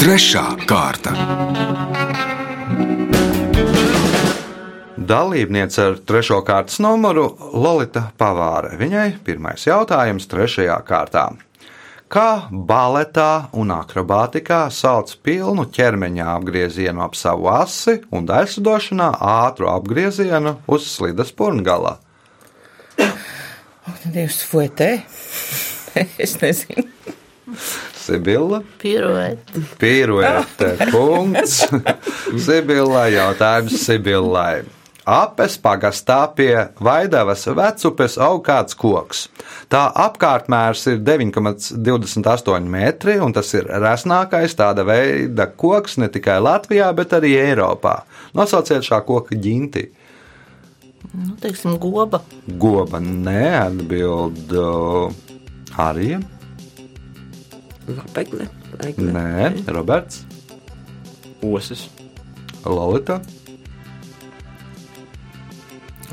Trešā 0.00 0.46
kārta. 0.64 1.12
Dalībniece 4.96 5.82
ar 5.82 5.98
trešo 6.08 6.40
kārtas 6.46 6.80
numuru 6.80 7.28
Lorita 7.52 8.08
Pavāre. 8.18 8.72
Viņai 8.80 9.10
pirmais 9.26 9.68
jautājums 9.68 10.26
trešajā 10.32 10.80
kārtā. 10.88 11.28
Kā 12.06 12.46
baletā 12.50 13.48
un 13.58 13.72
akrobātikā 13.74 14.60
sauc 14.70 15.10
pilnu 15.26 15.64
ķermeņa 15.74 16.26
apgriezienu 16.36 17.02
ap 17.02 17.16
savu 17.18 17.48
asi 17.50 17.96
un 18.14 18.28
daļsadošanā 18.28 19.08
ātru 19.18 19.66
apgriezienu 19.72 20.52
uz 20.70 20.86
slidas 20.86 21.32
purngala? 21.34 21.96
Dievs, 24.06 24.38
fuetē. 24.46 24.90
es 26.24 26.36
nezinu. 26.38 26.86
Sibila, 28.06 28.62
Piruēt. 28.78 29.50
piruete, 29.82 30.72
punkts. 30.94 31.64
Sibillai 32.46 33.08
jautājums 33.16 33.80
Sibillai. 33.82 34.62
Apes 35.06 35.54
pagastā 35.62 36.24
pie 36.34 36.64
Vaidavas 36.82 37.44
vecupes 37.46 38.16
aug 38.18 38.40
kāds 38.42 38.74
koks. 38.74 39.28
Tā 39.70 39.84
apkārtmērs 40.02 40.82
ir 40.90 40.98
9,28 41.06 42.66
metri, 42.66 43.14
un 43.22 43.30
tas 43.36 43.52
ir 43.54 43.68
resnākais 43.70 44.58
tāda 44.58 44.82
veida 44.88 45.46
koks 45.46 46.00
ne 46.02 46.10
tikai 46.10 46.40
Latvijā, 46.42 46.90
bet 46.98 47.14
arī 47.14 47.36
Eiropā. 47.38 48.00
Nosauciet 48.34 48.82
šā 48.88 48.98
koka 49.06 49.38
ģinti. 49.38 49.84
Nu, 51.14 51.36
teiksim, 51.38 51.78
goba. 51.78 52.24
Goba 52.58 52.98
neatbild 52.98 54.50
arī. 55.86 56.16
Lapegle. 57.86 58.50
Nē, 58.98 59.54
Roberts, 59.70 60.24
Osis. 61.46 61.86
Lolita. 62.66 63.20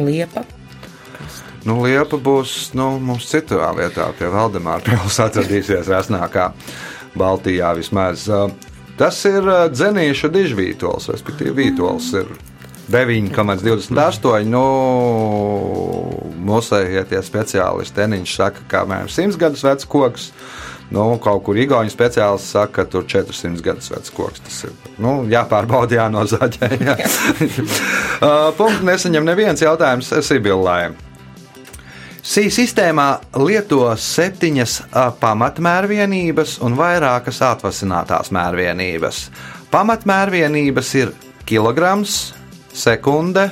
Liepa. 0.02 0.46
Nu, 1.64 1.78
Liepa 1.86 2.20
būs 2.20 2.74
nu, 2.78 2.98
mums 3.00 3.30
citā 3.32 3.72
vietā, 3.78 4.10
pie 4.20 4.30
Valdemāra 4.34 4.84
pilsētas 4.86 5.30
atradīsies 5.30 5.90
resnākā 5.92 6.52
Baltijā 7.18 7.76
vismaz. 7.78 8.28
Uh, 8.32 8.50
Tas 8.94 9.18
ir 9.26 9.42
uh, 9.42 9.66
dzenīšu 9.74 10.30
dižvītols, 10.30 11.08
respektīvi 11.10 11.56
vītols 11.64 12.12
ir 12.20 12.28
9,28. 12.94 14.44
Nu, 14.52 14.66
mūsējie 16.46 17.02
tie 17.10 17.22
speciālisti, 17.26 17.96
teniņš 17.98 18.36
saka, 18.38 18.66
ka 18.70 18.84
apmēram 18.84 19.10
100 19.10 19.40
gadus 19.42 19.66
vecs 19.66 19.90
koks. 19.90 20.28
Nu, 20.92 21.06
kaut 21.24 21.44
kur 21.46 21.58
Igaunijas 21.58 21.96
speciālists 21.96 22.52
saka, 22.54 22.84
ka 22.84 22.90
tur 22.90 23.06
400 23.10 23.64
gadus 23.66 23.90
vecs 23.94 24.14
koks. 24.14 24.44
Tas 24.46 24.60
ir 24.68 24.74
nu, 25.02 25.24
jāpārbauda, 25.32 26.02
jānozaģē. 26.02 26.74
Jā. 26.84 26.98
Uh, 28.24 28.54
Punktu 28.56 28.86
nesaņem 28.88 29.26
neviens 29.28 29.60
jautājums 29.60 30.08
Sibillai. 30.24 30.94
Sī 32.24 32.46
sistēmā 32.54 33.08
lieto 33.36 33.90
septiņas 34.00 34.78
ā, 34.96 35.10
pamatmērvienības 35.20 36.54
un 36.64 36.78
vairākas 36.80 37.42
atvasinātās 37.44 38.32
mērvienības. 38.32 39.20
Pamatmērvienības 39.74 40.94
ir 41.02 41.12
kilograms, 41.50 42.32
sekunde, 42.72 43.50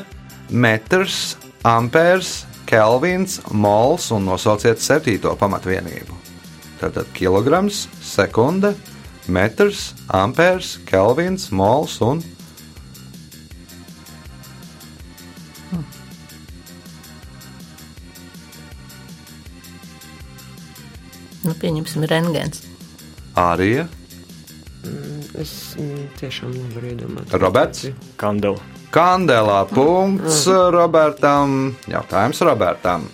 metrs, 0.47 1.35
ampērs, 1.67 2.45
kelvins, 2.69 3.41
mols 3.51 4.07
un 4.15 4.29
nosauciet 4.31 4.79
septīto 4.79 5.35
pamatvienību. 5.35 6.20
Tātad 6.81 7.09
kilograms, 7.13 7.83
sekunde, 8.01 8.73
metrs, 9.29 9.91
ampērs, 10.21 10.75
kelvins, 10.89 11.49
mols 11.53 11.99
un 12.01 12.23
Nu, 21.41 21.53
pieņemsim, 21.57 22.05
rengens. 22.09 22.61
ārija. 23.41 23.87
Es 25.41 25.53
mm, 25.77 26.03
tiešām 26.19 26.51
nevaru 26.53 26.91
iedomāties. 26.91 27.37
Roberts? 27.41 27.85
Kandela. 28.21 28.61
Kandelā 28.91 29.61
punkts 29.71 30.43
Robertam. 30.75 31.75
Jautājums 31.89 32.41
Robertam. 32.45 33.05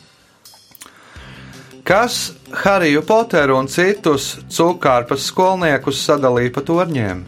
Kas 1.87 2.33
Hariju 2.51 2.99
Poteru 3.07 3.55
un 3.55 3.69
citus 3.71 4.33
cūkārpas 4.51 5.29
skolniekus 5.29 6.01
sadalīja 6.03 6.51
pa 6.57 6.63
torņiem? 6.67 7.21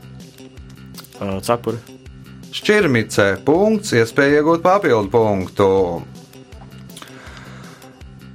Cepuri. 1.47 1.79
Šķirmicē 2.59 3.27
punkts, 3.47 3.93
iespēja 3.95 4.41
iegūt 4.41 4.65
papildu 4.65 5.13
punktu. 5.13 5.69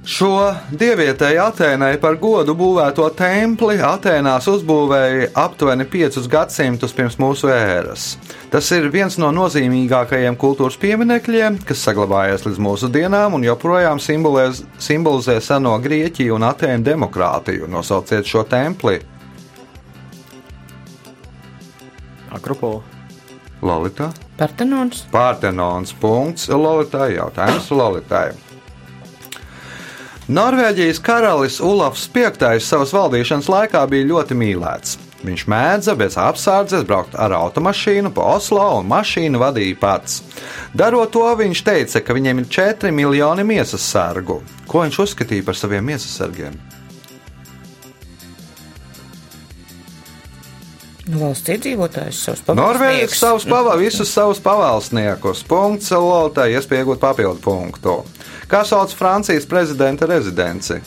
Šo 0.05 0.53
dievietēju 0.69 1.39
Atēnai 1.41 1.95
par 1.97 2.19
godu 2.21 2.53
būvēto 2.53 3.07
templi 3.17 3.79
Atēnās 3.81 4.45
uzbūvēja 4.51 5.31
aptuveni 5.41 5.87
5 5.89 6.27
gadsimtus 6.29 6.93
pirms 6.93 7.17
mūsu 7.17 7.49
ēras. 7.49 8.11
Tas 8.53 8.69
ir 8.77 8.85
viens 8.93 9.17
no 9.17 9.31
nozīmīgākajiem 9.33 10.37
kultūras 10.37 10.77
pieminekļiem, 10.77 11.57
kas 11.65 11.81
saglabājies 11.87 12.45
līdz 12.45 12.61
mūsu 12.61 12.91
dienām 12.93 13.39
un 13.39 13.47
joprojām 13.49 13.97
simbolizē 13.97 15.39
seno 15.41 15.73
Grieķiju 15.81 16.37
un 16.37 16.45
Atēnu 16.51 16.85
demokrātiju. 16.85 17.65
Nosauciet 17.65 18.29
šo 18.29 18.45
templi 18.45 19.01
Akropola. 22.29 22.83
Lolita. 23.65 24.13
Partenons. 24.37 25.07
Pārtenons 25.09 25.97
punkts 25.97 26.51
Lolitai. 26.53 27.15
Jautājums 27.17 27.73
Lolitai. 27.73 28.27
Norvēģijas 30.25 30.97
karalis 31.05 31.59
Ulafs 31.61 32.07
V 32.09 32.57
savas 32.57 32.89
valdīšanas 32.95 33.45
laikā 33.45 33.83
bija 33.85 34.07
ļoti 34.09 34.33
mīlēts. 34.33 34.95
Viņš 35.21 35.43
mēdza 35.45 35.93
bez 35.97 36.17
apsardzes 36.17 36.81
braukt 36.85 37.13
ar 37.13 37.33
automašīnu 37.37 38.09
pa 38.13 38.25
Oslo 38.33 38.63
un 38.79 38.89
mašīnu 38.89 39.37
vadīja 39.37 39.77
pats. 39.77 40.23
Darot 40.73 41.13
to, 41.13 41.27
viņš 41.37 41.61
teica, 41.61 42.01
ka 42.01 42.17
viņiem 42.17 42.41
ir 42.41 42.49
4 42.49 42.91
miljoni 42.91 43.45
miesas 43.45 43.85
sargu. 43.85 44.39
Ko 44.65 44.81
viņš 44.81 44.99
uzskatīja 45.05 45.45
par 45.45 45.61
saviem 45.61 45.85
miesas 45.85 46.17
sargiem? 46.17 46.57
Nu, 51.05 51.21
valsts 51.21 51.53
iedzīvotājs 51.53 52.25
savus 52.25 52.41
Norvēģis 52.49 53.13
pavalsnieks. 53.13 53.21
savus 53.21 53.45
pava, 53.45 53.77
visus 53.77 54.09
savus 54.09 54.41
pavalsniekus. 54.41 55.45
Punkts 55.45 55.93
Lolitai, 55.93 56.55
iespēja 56.57 56.81
iegūt 56.81 57.05
papildu 57.05 57.45
punktu. 57.45 57.99
Kā 58.51 58.61
sauc 58.67 58.93
Francijas 58.97 59.47
prezidenta 59.49 60.05
rezidenci? 60.09 60.81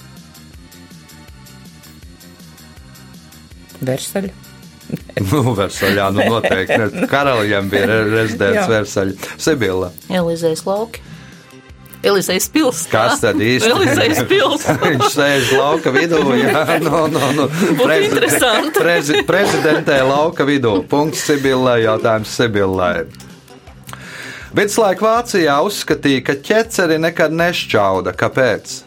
Versaļa. 3.81 4.35
Nu, 5.29 5.43
Versaļā, 5.53 6.07
nu 6.17 6.25
noteikti. 6.31 7.05
Karalijam 7.11 7.67
bija 7.69 7.89
re- 7.91 8.05
rezidents 8.09 8.63
Jā. 8.63 8.67
Versaļā. 8.71 9.29
Sibila. 9.43 9.91
Elizējas 10.09 10.63
lauki. 10.65 11.03
Elizējas 12.07 12.47
pils. 12.55 12.85
Kas 12.89 13.21
tad 13.21 13.41
īsti? 13.51 13.69
Elizējas 13.75 14.23
pils. 14.31 14.65
Viņš 14.87 15.09
sēž 15.17 15.51
lauka 15.59 15.93
vidū. 15.93 16.23
Jā, 16.39 16.79
no, 16.87 17.03
no, 17.11 17.33
no. 17.37 17.49
interesanti. 17.99 18.79
Prezi, 18.79 19.23
prezidentē 19.29 19.99
lauka 20.09 20.47
vidū. 20.49 20.79
Punkts 20.89 21.27
Sibilai, 21.29 21.83
jautājums 21.85 22.33
Sibilai. 22.39 23.03
Viduslaika 24.49 25.05
Vācijā 25.05 25.59
uzskatīja, 25.61 26.23
ka 26.25 26.35
ķeceri 26.41 26.97
nekad 27.03 27.35
nešķauda. 27.37 28.15
Kāpēc? 28.17 28.79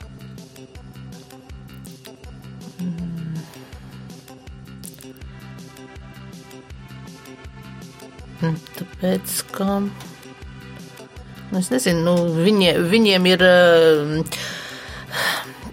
Nu, 8.41 8.55
tāpēc, 8.79 9.37
ka 9.53 9.67
nu, 9.85 11.59
es 11.59 11.69
nezinu, 11.69 12.01
nu, 12.07 12.15
viņi, 12.41 12.73
viņiem 12.89 13.27
ir 13.29 13.45
eh, 13.45 14.37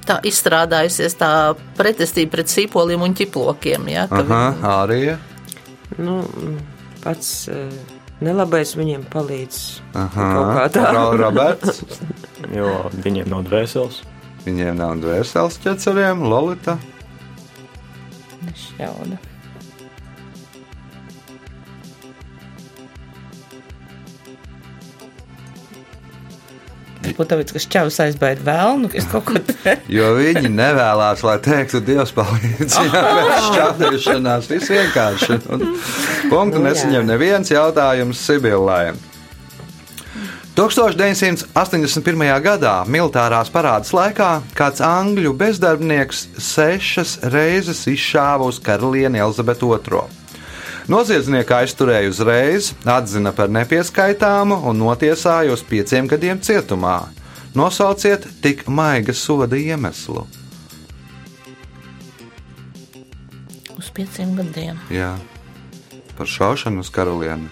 tā 0.04 0.18
izstrādājusies 0.28 1.16
tā 1.16 1.32
pretestība 1.80 2.36
pret 2.36 2.52
sīpoliem 2.52 3.08
un 3.08 3.16
ķiplokiem. 3.16 3.88
Jā, 3.88 4.04
Aha, 4.12 4.42
arī. 4.82 5.16
Nu, 5.96 6.20
pats. 7.00 7.48
Uh 7.48 7.96
nelabais 8.24 8.72
viņiem 8.78 9.04
palīdz. 9.12 9.58
Aha, 9.98 10.28
Kaut 10.34 10.52
kā 10.56 10.66
tā. 10.76 10.86
Ro- 10.96 11.16
Roberts. 11.22 11.82
Jo 12.54 12.72
viņiem 13.04 13.28
nav 13.30 13.44
dvēseles. 13.48 14.00
Viņiem 14.46 14.78
nav 14.78 14.96
dvēseles 15.02 15.58
ķeceriem, 15.64 16.22
Lolita. 16.30 16.78
Šķauda. 18.58 19.18
Varbūt 27.18 27.32
tāpēc, 27.32 27.48
ka 27.50 27.60
šķaus 27.64 27.96
aizbaida 28.04 28.44
vēlnu, 28.46 28.88
ka 28.92 28.98
es 29.00 29.06
kaut 29.10 29.24
ko 29.26 29.40
tādu. 29.42 29.72
Jo 29.96 30.12
viņi 30.14 30.52
nevēlas, 30.54 31.24
lai 31.26 31.34
teiktu, 31.42 31.80
Dievs 31.82 32.12
palīdz. 32.14 32.76
Jā, 32.94 33.00
bez 33.18 33.48
šķaudīšanās 33.48 34.46
viss 34.52 34.70
vienkārši. 34.70 35.38
Un 35.50 35.64
punktu 36.30 36.62
nesaņem 36.62 37.08
neviens 37.10 37.50
jautājums 37.50 38.22
Sibillai. 38.22 38.92
1981. 40.58 42.22
gadā 42.46 42.76
militārās 42.86 43.50
parādas 43.50 43.90
laikā 43.94 44.30
kāds 44.54 44.78
angļu 44.86 45.34
bezdarbnieks 45.42 46.22
sešas 46.38 47.18
reizes 47.34 47.82
izšāva 47.90 48.46
uz 48.46 48.62
karalieni 48.62 49.26
Elizabetu 49.26 49.74
II. 49.74 50.17
Noziedznieka 50.88 51.60
aizturēja 51.62 52.08
uzreiz, 52.08 52.72
atzina 52.88 53.34
par 53.36 53.52
nepieskaitāmu 53.52 54.62
un 54.70 54.80
notiesāja 54.80 55.52
uz 55.52 55.62
pieciem 55.62 56.08
gadiem 56.08 56.40
cietumā. 56.40 57.02
Nosauciet 57.56 58.24
tik 58.42 58.64
maiga 58.72 59.12
soda 59.12 59.56
iemeslu. 59.56 60.24
uz 63.88 63.94
pieciem 63.94 64.34
gadiem. 64.36 64.78
Jā, 64.92 65.14
par 66.18 66.28
šaušanu 66.28 66.84
uz 66.84 66.90
karalieni. 66.92 67.48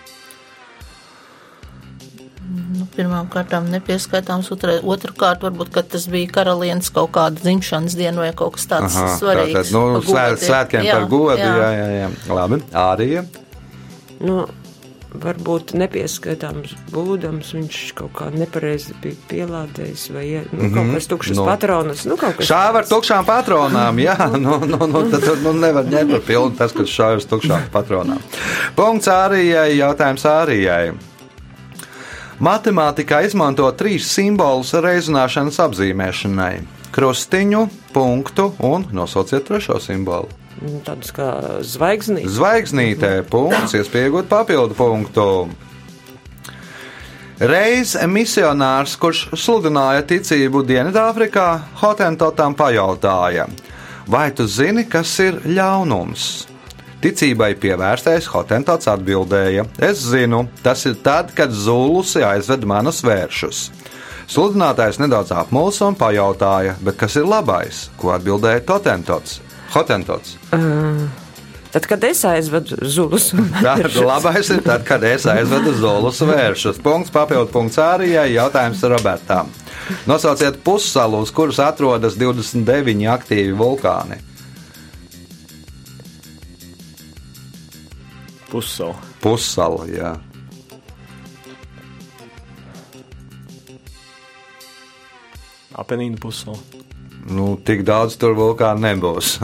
Nu, 2.66 2.86
Pirmām 2.96 3.28
kārtām 3.30 3.68
nepieskaitāms, 3.70 4.48
otrkārt, 4.50 5.44
varbūt 5.44 5.70
ka 5.74 5.84
tas 5.86 6.08
bija 6.10 6.30
karalienes 6.40 6.90
kaut 6.94 7.12
kāda 7.14 7.38
dzimšanas 7.44 7.94
diena 7.98 8.24
vai 8.24 8.32
kaut 8.34 8.56
kas 8.56 8.66
tāds 8.70 8.96
Aha, 8.98 9.16
svarīgs. 9.20 9.54
tātad, 9.54 9.72
nu, 9.76 9.82
godu. 10.02 10.42
svētkiem 10.42 10.86
Jā, 10.88 10.94
par 10.98 11.08
godu. 11.12 11.38
Jā, 11.42 11.56
jā. 11.56 11.72
jā, 11.76 11.88
jā. 12.00 12.08
Labi, 12.34 12.60
arī. 12.72 13.10
Nu, 14.18 14.46
varbūt 15.16 15.72
nepieskaitāms 15.78 16.74
būdams, 16.92 17.52
viņš 17.56 17.78
kaut 17.96 18.12
kā 18.18 18.28
nepareizi 18.34 18.96
bija 19.02 19.16
pielādējis 19.30 20.06
vai 20.12 20.26
nu, 20.50 20.68
kaut 20.74 20.92
kas 20.96 21.08
tukšs 21.12 21.34
Nu. 21.38 21.46
patronas. 21.48 22.04
Nu, 22.08 22.18
Šāva 22.18 22.82
ar 22.82 22.88
tukšām 22.90 23.24
patronām. 23.28 24.00
Jā, 24.02 24.16
nu, 24.44 24.58
nu, 24.68 24.80
nu, 24.90 25.04
tad 25.12 25.28
nu, 25.44 25.54
nevar 25.56 25.86
ņemt 25.88 26.16
par 26.18 26.24
pilnu 26.28 26.56
tas, 26.58 26.74
kas 26.76 26.92
šāva 26.92 27.20
ar 27.20 27.28
tukšām 27.32 27.68
patronām. 27.72 28.20
Punkts 28.76 29.08
Ārijai, 29.12 29.76
jautājums 29.78 30.26
Ārijai. 30.28 30.90
Matemātikā 32.36 33.22
izmanto 33.24 33.64
trīs 33.72 34.10
simbolus 34.12 34.74
reizināšanas 34.76 35.56
apzīmēšanai- 35.64 36.66
krustiņu, 36.96 37.62
punktu 37.94 38.50
un 38.60 38.84
nosauciet 38.92 39.46
trešo 39.48 39.80
simbolu. 39.80 40.28
tāds 40.84 41.12
kā 41.12 41.60
zvaigznīs. 41.64 42.28
Zvaigznītē 42.28 43.22
punkts, 43.28 43.72
iespējot 43.72 44.28
papildu 44.28 44.74
punktu. 44.74 45.48
Reiz 47.40 47.96
misionārs, 48.08 48.96
kurš 48.96 49.28
sludināja 49.32 50.02
ticību 50.02 50.62
Dienvidāfrikā, 50.64 51.60
Hotentotam 51.80 52.54
pajautāja, 52.54 53.48
vai 54.06 54.30
tu 54.30 54.46
zini, 54.46 54.84
kas 54.84 55.18
ir 55.20 55.40
ļaunums? 55.44 56.55
Ticībai 57.04 57.52
pievērstais 57.60 58.28
Hotentots 58.32 58.88
atbildēja: 58.88 59.66
Es 59.78 60.00
zinu, 60.08 60.46
tas 60.64 60.86
ir 60.88 60.96
tad, 61.04 61.34
kad 61.36 61.52
zulusi 61.52 62.24
aizved 62.24 62.64
manus 62.68 63.02
vēršus. 63.04 63.66
Sludinātājs 64.26 64.98
nedaudz 64.98 65.30
apmulsa 65.36 65.86
un 65.86 65.98
pajautāja, 65.98 66.74
bet 66.82 66.96
kas 66.98 67.14
ir 67.20 67.28
labais? 67.28 67.86
Ko 68.00 68.10
atbildēja 68.16 68.64
Hotentots? 68.66 69.38
Hotentots. 69.74 70.34
Tad, 71.76 71.86
kad 71.90 72.04
es 72.08 72.22
aizvedu 72.24 72.78
zulus, 72.88 73.28
Tātad 73.60 73.98
labais 74.10 74.48
ir 74.54 74.62
tad, 74.64 74.82
kad 74.88 75.02
es 75.04 75.26
aizvedu 75.28 75.74
zolus 75.76 76.22
vēršus. 76.24 76.80
Punkts 76.82 77.12
papildu 77.12 77.50
punkts 77.52 77.76
Ārijai, 77.82 78.30
jautājums 78.32 78.80
Robertam. 78.88 79.50
Nosauciet 80.08 80.56
pussalu, 80.64 81.20
uz 81.26 81.30
kuras 81.34 81.60
atrodas 81.60 82.16
29 82.16 83.04
aktīvi 83.12 83.52
vulkāni. 83.58 84.18
Pussala. 88.50 88.94
Pussala, 89.22 89.86
jā. 89.90 90.14
Apenīna 95.76 96.16
pussala. 96.20 96.56
Nu, 97.26 97.56
tik 97.66 97.82
daudz 97.86 98.14
tur 98.20 98.36
vulkānu 98.38 98.84
nebūs. 98.84 99.36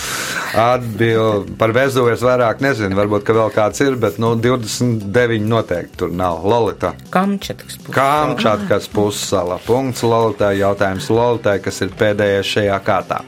Atbildi 0.56 1.52
par 1.60 1.74
Vezuvies 1.76 2.22
vairāk 2.24 2.62
nezinu. 2.64 2.96
Varbūt, 2.96 3.26
ka 3.28 3.36
vēl 3.36 3.52
kāds 3.52 3.82
ir, 3.84 3.98
bet 4.00 4.16
nu, 4.22 4.32
29 4.40 5.44
noteikti 5.44 6.00
tur 6.00 6.14
nav. 6.16 6.46
Lolita. 6.48 6.94
Kamčatkas 7.12 7.76
puses. 7.76 7.94
Kamčatkas 7.98 8.88
pussala. 8.88 9.60
Punkts 9.66 10.04
Lolitai. 10.06 10.54
Jautājums 10.62 11.10
Lolitai, 11.12 11.58
kas 11.64 11.84
ir 11.84 11.92
pēdējais 12.00 12.54
šajā 12.56 12.80
kārtā. 12.86 13.20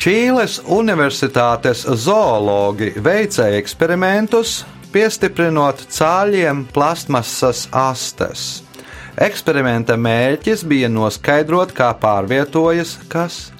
Čīles 0.00 0.54
Universitātes 0.64 1.82
zoologi 1.84 2.86
veica 3.04 3.50
eksperimentus, 3.52 4.62
piestiprinot 4.94 5.82
cāļiem 5.92 6.62
plastmasas 6.72 7.66
astes. 7.76 8.62
Eksperimenta 9.20 9.98
mērķis 10.00 10.64
bija 10.64 10.88
noskaidrot, 10.88 11.74
kā 11.76 11.90
pārvietojas 12.00 12.94
kas 13.12 13.50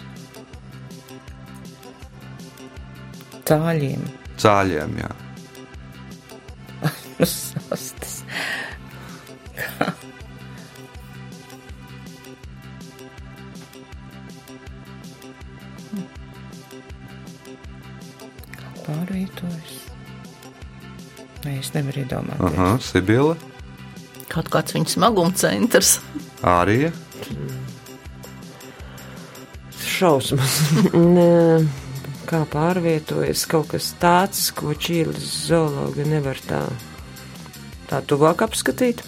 Cāļiem. 3.44 4.08
cāļiem. 4.40 4.96
Jā. 5.04 5.12
Pārvietojas. 18.90 19.76
Nē, 21.44 21.54
es 21.62 21.70
nevaru 21.72 22.02
iedomāties. 22.02 22.42
Aha, 22.50 22.72
Sibila, 22.82 23.36
Kaut 24.30 24.46
kāds 24.52 24.74
viņa 24.76 24.92
smaguma 24.92 25.32
centrs. 25.34 25.96
Ārija. 26.46 26.92
šausmas. 30.00 30.58
Kā 32.30 32.44
pārvietojas 32.46 33.42
kaut 33.50 33.72
kas 33.72 33.88
tāds, 33.98 34.44
ko 34.54 34.70
Čīles 34.78 35.24
zoologa 35.48 36.04
nevar 36.06 36.38
tā, 36.46 36.60
tā 37.90 37.98
tuvāk 38.06 38.44
apskatīt. 38.46 39.02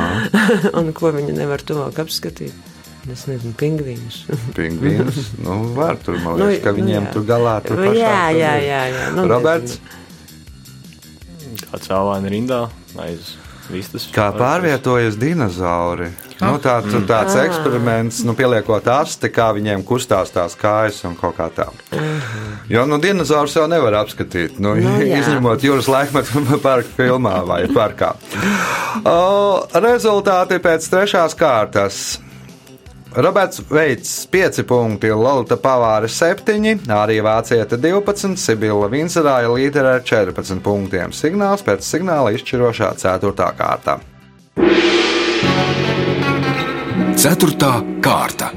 Un 0.80 0.88
ko 0.96 1.12
viņa 1.12 1.34
nevar 1.36 1.60
tuvāk 1.60 2.00
apskatīt? 2.00 2.69
Es 3.10 3.24
nezinu, 3.26 3.52
pingvīnus. 3.58 4.20
Pingvīns. 4.58 5.32
nu, 5.42 5.58
var 5.74 5.96
tur, 6.04 6.18
man 6.22 6.38
Nu, 6.38 6.46
liekas, 6.50 6.62
ka 6.68 6.72
nu, 6.74 6.78
viņiem 6.82 7.08
jā. 7.08 7.12
tur 7.16 7.24
galā 7.28 7.56
tur 7.66 7.80
Jā, 7.80 7.88
pašā 7.90 7.98
jā, 8.38 8.54
ir. 8.58 8.66
jā, 8.68 8.82
jā. 8.94 9.06
Nu, 9.16 9.26
Roberts, 9.30 9.80
Kā 11.70 11.78
cēlāna 11.84 12.30
rindā 12.32 12.64
aiz 12.98 13.34
vistas. 13.70 14.08
kā 14.14 14.30
pārvietojas 14.34 15.14
dinozauri? 15.20 16.08
Nu, 16.40 16.54
tā, 16.62 16.78
tur 16.86 17.02
tāds 17.06 17.34
eksperiments, 17.36 18.22
nu, 18.26 18.32
pieliekot 18.38 18.86
asti, 18.90 19.28
kā 19.30 19.50
viņiem 19.54 19.82
kustās 19.86 20.32
tās 20.34 20.56
kājas 20.58 21.02
un 21.06 21.14
kaut 21.20 21.36
kā 21.36 21.50
tā. 21.52 21.66
Jo 22.70 22.86
nu, 22.88 22.96
dinozaurus 23.02 23.54
jau 23.58 23.66
nevar 23.70 23.98
apskatīt, 24.00 24.56
nu, 24.62 24.72
Nu, 24.80 24.94
jā. 25.04 25.20
izņemot 25.20 25.62
jūras 25.66 25.90
laikmetu 25.92 26.42
parka 26.64 26.88
filmā 26.96 27.36
vai 27.46 27.60
parkā. 27.74 28.14
O, 29.04 29.18
rezultāti 29.84 30.58
pēc 30.64 30.88
trešās 30.90 31.36
kārtas. 31.38 32.00
Roberts 33.14 33.62
Veits 33.70 34.26
5 34.30 34.62
punkti, 34.62 35.10
Lorita 35.10 35.56
Pavāra 35.58 36.08
7, 36.08 36.86
arī 36.94 37.18
Vācieta 37.26 37.76
12, 37.76 38.36
Sibila 38.38 38.86
Vincerāja 38.92 39.50
līdera 39.50 39.96
ar 39.98 40.04
14 40.06 40.62
punktiem. 40.62 41.10
Signāls 41.10 41.66
pēc 41.66 41.82
signāla 41.82 42.30
izšķirošā 42.38 42.94
4. 43.02 43.50
kārta. 43.58 43.98
Ceturtā 47.18 47.74
kārta. 48.00 48.54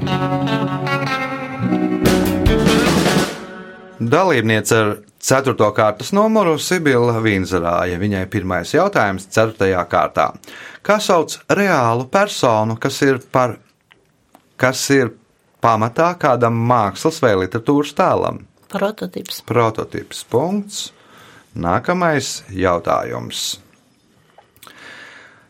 dalībniece 4.10 4.76
ar 4.76 4.96
4. 5.24 5.54
kārtas 5.74 6.12
numuru 6.12 6.58
Sibila 6.60 7.16
Vīnzerāja. 7.24 7.98
Viņai 8.00 8.24
pirmais 8.30 8.74
jautājums 8.74 9.26
4. 9.32 9.70
kārtā. 9.90 10.30
Kā 10.84 10.98
sauc 11.00 11.38
reālu 11.48 12.06
personu, 12.12 12.76
kas 12.80 13.00
ir, 13.06 13.20
par, 13.32 13.56
kas 14.64 14.80
ir 14.94 15.10
pamatā 15.60 16.14
kādam 16.16 16.56
mākslas 16.70 17.20
vai 17.20 17.34
literatūras 17.42 17.92
tēlam? 17.98 18.38
Prototyps. 18.72 19.42
Prototyps. 19.44 20.22
Punkts. 20.30 20.86
Nākamais 21.54 22.40
jautājums. 22.48 23.42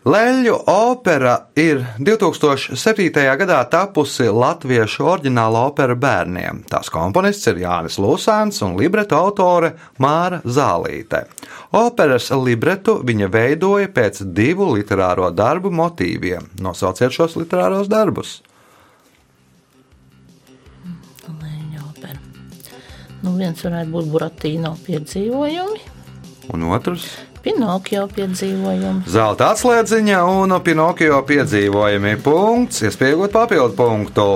Leļu 0.05 0.57
opera 0.69 1.37
ir 1.57 1.79
2007. 1.97 3.07
gadā 3.41 3.61
tapusi 3.73 4.27
latviešu 4.29 5.07
oriģināla 5.13 5.63
opera 5.71 5.95
bērniem. 5.97 6.65
Tās 6.69 6.91
komponists 6.93 7.49
ir 7.49 7.63
Jānis 7.63 7.97
Lūsāns 8.03 8.59
un 8.67 8.75
libreto 8.77 9.17
autore 9.17 9.71
Māra 10.03 10.43
Zālīte. 10.45 11.23
Operas 11.73 12.29
libretu 12.35 12.99
viņa 13.01 13.31
veidoja 13.33 13.93
pēc 13.95 14.21
divu 14.37 14.75
literāro 14.75 15.31
darbu 15.33 15.73
motīviem. 15.73 16.51
Nosauciet 16.61 17.15
šos 17.15 17.39
literāros 17.41 17.89
darbus. 17.89 18.43
Nu, 23.25 23.35
viens 23.41 23.61
varētu 23.65 23.91
būt 23.95 24.11
Buratīno 24.13 24.75
piedzīvojumi, 24.85 25.91
Un 26.53 26.67
otrs 26.69 27.07
Pinokio 27.45 28.07
piedzīvojumi. 28.09 29.05
Zelta 29.09 29.51
atslēdziņa 29.53 30.23
un 30.29 30.55
Pinokio 30.65 31.21
piedzīvojumi. 31.29 32.17
Punkts, 32.25 32.83
iespējot 32.89 33.33
papildu 33.33 33.77
punktu. 33.77 34.27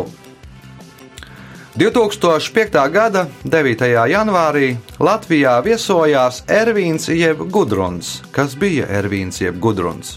2005. 1.79 2.79
gada 2.92 3.27
9. 3.44 3.85
janvārī 4.11 4.72
Latvijā 4.98 5.57
viesojās 5.64 6.42
Ervīns 6.51 7.09
jeb 7.12 7.44
Gudruns. 7.55 8.18
Kas 8.35 8.57
bija 8.59 8.88
Ervīns 9.01 9.40
jeb 9.40 9.61
Gudruns? 9.62 10.16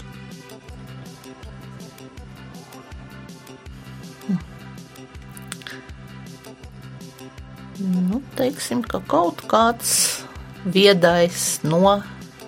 Teiksim, 8.38 8.82
ka 8.82 9.02
kaut 9.06 9.42
kāds 9.50 10.22
viedais 10.64 11.60
no 11.64 12.02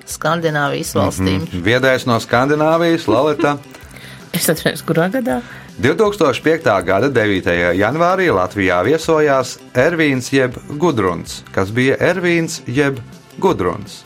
Skandināvijas 0.04 0.94
valstīm. 0.94 1.40
Mm 1.40 1.46
-hmm. 1.46 1.62
Viedais 1.64 2.06
no 2.06 2.20
Skandināvijas, 2.20 3.08
Lalita. 3.08 3.58
Es 4.34 4.48
atceros, 4.50 4.82
kurā 4.82 5.10
gadā? 5.10 5.40
2005. 5.78 6.84
gada 6.84 7.08
9. 7.08 7.74
janvārī 7.74 8.30
Latvijā 8.34 8.84
viesojās 8.84 9.58
Ervīns 9.74 10.32
jeb 10.32 10.54
Gudruns. 10.78 11.42
Kas 11.52 11.70
bija 11.70 11.96
Ervīns 11.96 12.60
jeb 12.66 12.98
Gudruns? 13.38 14.04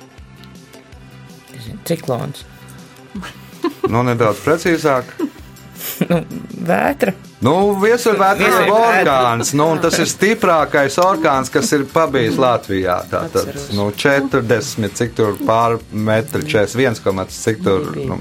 Ciklons. 1.85 2.45
Nu, 3.89 4.03
nedaudz 4.03 4.41
precīzāk. 4.45 5.05
Nu, 6.09 6.23
vētra. 6.53 7.13
Nu, 7.45 7.55
Viesurvētra. 7.79 8.49
ir 8.49 8.73
orkāns, 8.75 9.53
nu, 9.55 9.69
tas 9.83 9.95
ir 10.03 10.09
stiprākais 10.11 10.97
orkāns, 10.99 11.53
kas 11.55 11.71
ir 11.77 11.85
pabijis 11.93 12.39
Latvijā. 12.41 12.99
Tātad 13.11 13.53
nu, 13.79 13.93
40, 13.95 14.91
cik 14.99 15.15
tur 15.19 15.39
pār 15.47 15.79
metri, 15.93 16.43
41, 16.43 16.99
komats, 17.05 17.39
cik 17.45 17.63
tur. 17.63 17.93
Nu, 17.95 18.19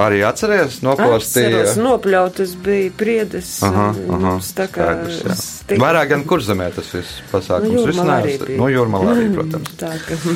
arī 0.00 0.22
atceries, 0.24 0.78
nopostīja. 0.80 1.74
nopļautas 1.76 2.54
bija 2.64 2.92
priedes. 2.96 3.58
Aha, 3.68 3.90
aha, 4.16 4.36
tā 4.56 4.68
kā 4.72 4.88
skaidrs, 5.12 5.50
Vairāk 5.82 6.14
gan 6.14 6.24
kurzemē 6.28 6.70
tas 6.72 6.88
viss 6.96 7.20
pasākums 7.32 8.00
Nu, 8.00 8.06
bija. 8.24 8.56
Nu, 8.56 8.70
jūrmalā 8.72 9.12
arī, 9.16 9.28
protams. 9.36 9.76
Tā 9.80 9.92
ka 10.06 10.20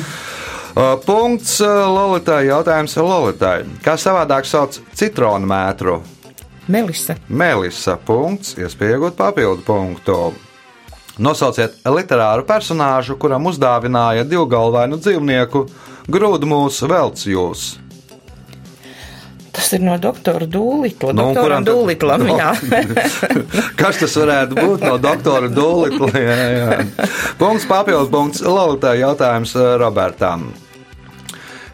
Uh, 0.77 0.93
Punkts 1.01 1.55
uh, 1.65 1.87
Lolitai. 1.89 2.43
Jautājums 2.51 2.93
Lolitai. 3.01 3.63
Kā 3.81 3.95
savādāk 3.97 4.45
sauc 4.45 4.75
citronu 4.93 5.49
mētru? 5.49 5.95
Melisa. 6.67 7.15
Melisa. 7.29 7.95
Punkts. 7.97 8.55
Iespējot 8.59 9.15
papildu 9.17 9.63
punktu. 9.67 10.19
Nosauciet 11.17 11.79
literāru 11.89 12.45
personāžu, 12.45 13.15
kuram 13.17 13.47
uzdāvināja 13.49 14.27
divgalvainu 14.29 14.99
dzīvnieku 15.01 15.63
grūdmūs 16.13 16.83
velcijūs. 16.91 17.67
Tas 19.57 19.71
ir 19.73 19.81
no 19.81 19.95
doktora 19.97 20.45
Dūlitla. 20.45 21.15
Nu, 21.17 21.31
un 21.31 21.39
kuram 21.39 21.65
Dūlitlam, 21.65 22.27
No. 22.29 22.51
Kas 23.79 23.97
tas 24.03 24.13
varētu 24.21 24.59
būt 24.59 24.85
no 24.85 24.99
doktora 25.01 25.49
Dūlitla? 25.49 26.11
Jā, 26.13 26.37
jā. 26.53 26.77
Punkts 27.41 27.65
papildu 27.65 28.11
punkts 28.13 28.45
Lolitai. 28.45 28.99
Jautājums 29.01 29.55
uh, 29.57 29.73
Robertam. 29.81 30.51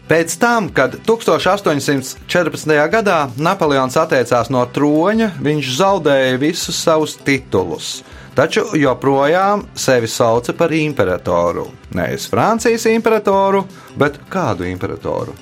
Pēc 0.04 0.34
tam, 0.36 0.68
kad 0.68 0.98
1814. 1.06 2.74
gadā 2.92 3.20
Napoleons 3.40 3.96
atteicās 3.96 4.50
no 4.52 4.66
troņa, 4.68 5.30
viņš 5.40 5.70
zaudēja 5.78 6.36
visus 6.42 6.76
savus 6.76 7.16
titulus. 7.24 8.02
Taču 8.36 8.66
joprojām 8.76 9.62
sevi 9.78 10.10
sauca 10.10 10.52
par 10.58 10.74
imperatoru. 10.76 11.68
Nevis 11.96 12.26
Francijas 12.28 12.84
imperatoru, 12.90 13.62
bet 13.96 14.18
kādu 14.28 14.68
imperatoru? 14.68 15.32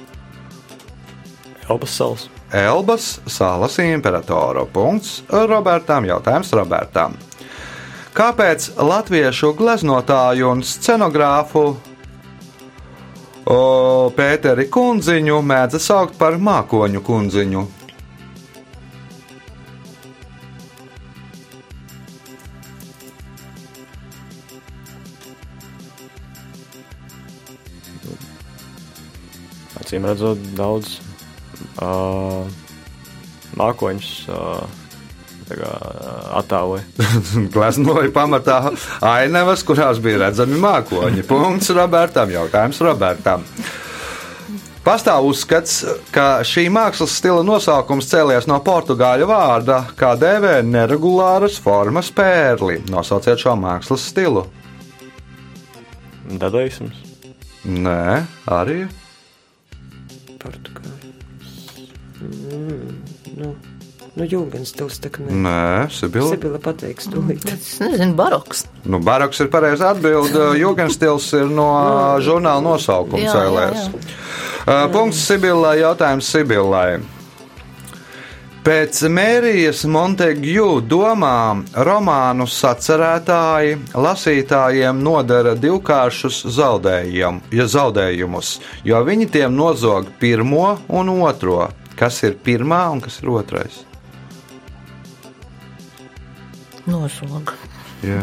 Elpas 1.66 1.98
salas. 1.98 2.28
Elbas 2.52 3.20
salas 3.26 3.78
imperatoru. 3.82 4.66
Punkts 4.72 5.22
Robertam. 5.28 6.04
Jautājums 6.04 6.52
Robertam. 6.52 7.16
Kāpēc 8.12 8.74
latviešu 8.76 9.54
gleznotāju 9.56 10.50
un 10.52 10.60
scenogrāfu 10.60 11.70
o, 13.46 14.10
Pēteri 14.16 14.68
Kunziņu 14.72 15.38
mēdz 15.46 15.78
saukt 15.82 16.18
par 16.20 16.38
mākoņu 16.38 17.02
kundziņu? 17.06 17.62
Acīm 29.82 30.06
redzot, 30.08 30.44
daudz 30.56 31.00
uh, 31.82 32.46
mākoņus 33.58 34.12
uh, 34.32 34.81
attēloja. 36.40 36.82
Gleznoja 37.54 38.10
pamatā 38.14 38.58
ainavas, 39.04 39.64
kurās 39.66 40.00
bija 40.02 40.26
redzami 40.26 40.60
mākoņi. 40.62 41.24
Punkts 41.28 41.72
Robertam. 41.76 42.32
Jautājums 42.32 42.82
Robertam. 42.84 43.46
Pastāv 44.82 45.28
uzskats, 45.28 45.76
ka 46.10 46.40
šī 46.42 46.64
mākslas 46.74 47.12
stila 47.14 47.44
nosaukums 47.46 48.08
cēlies 48.10 48.48
no 48.50 48.56
portugāļu 48.66 49.28
vārda, 49.30 49.76
kā 49.94 50.16
dēvē 50.18 50.56
neregulāras 50.66 51.60
formas 51.62 52.10
pērli. 52.10 52.80
Nosauciet 52.90 53.44
šo 53.44 53.54
mākslas 53.60 54.08
stilu. 54.10 54.48
Dadaisms. 56.26 56.98
Nē, 57.62 58.24
arī. 58.50 58.80
Portugāli. 60.42 61.12
Mm, 62.22 62.90
nu, 63.38 63.48
nu 64.18 64.26
jūgens 64.28 64.70
stils 64.74 65.00
tā 65.02 65.10
kā 65.14 65.24
ne. 65.26 65.34
Nē, 65.46 65.88
Sibila. 65.94 66.30
Sibila 66.34 66.60
pateiks 66.62 67.08
tūlīt. 67.10 67.46
Es 67.50 67.72
nezinu, 67.82 68.14
baroks. 68.18 68.66
Nu, 68.86 69.00
baroks 69.02 69.40
ir 69.42 69.50
pareizi 69.52 69.86
atbild. 69.88 70.36
Jūgenstils 70.62 71.30
ir 71.40 71.50
no 71.50 71.70
žurnāla 72.22 72.62
nosaukuma 72.66 73.24
cēlēs. 73.32 73.88
jā. 73.88 74.04
Uh, 74.62 74.86
Punkts 74.94 75.24
Sibilai. 75.26 75.80
Jautājums 75.82 76.28
Sibilai. 76.30 77.00
Pēc 78.62 79.00
Mērijas 79.10 79.80
Montegju 79.90 80.84
domām 80.86 81.64
romānu 81.74 82.44
sacerētāji 82.46 83.72
lasītājiem 83.98 85.00
nodara 85.02 85.56
divkāršus 85.58 86.44
zaudējum, 86.54 87.40
ja 87.50 87.66
zaudējumus, 87.66 88.52
jo 88.86 89.02
viņi 89.02 89.26
tiem 89.34 89.58
nozog 89.58 90.12
pirmo 90.22 90.76
un 90.86 91.10
otro. 91.16 91.72
Kas 91.98 92.22
ir 92.22 92.38
pirmā 92.38 92.84
un 92.94 93.02
kas 93.02 93.18
ir 93.24 93.34
otrais? 93.34 93.82
Nožoga. 96.86 97.58
Jā. 98.06 98.22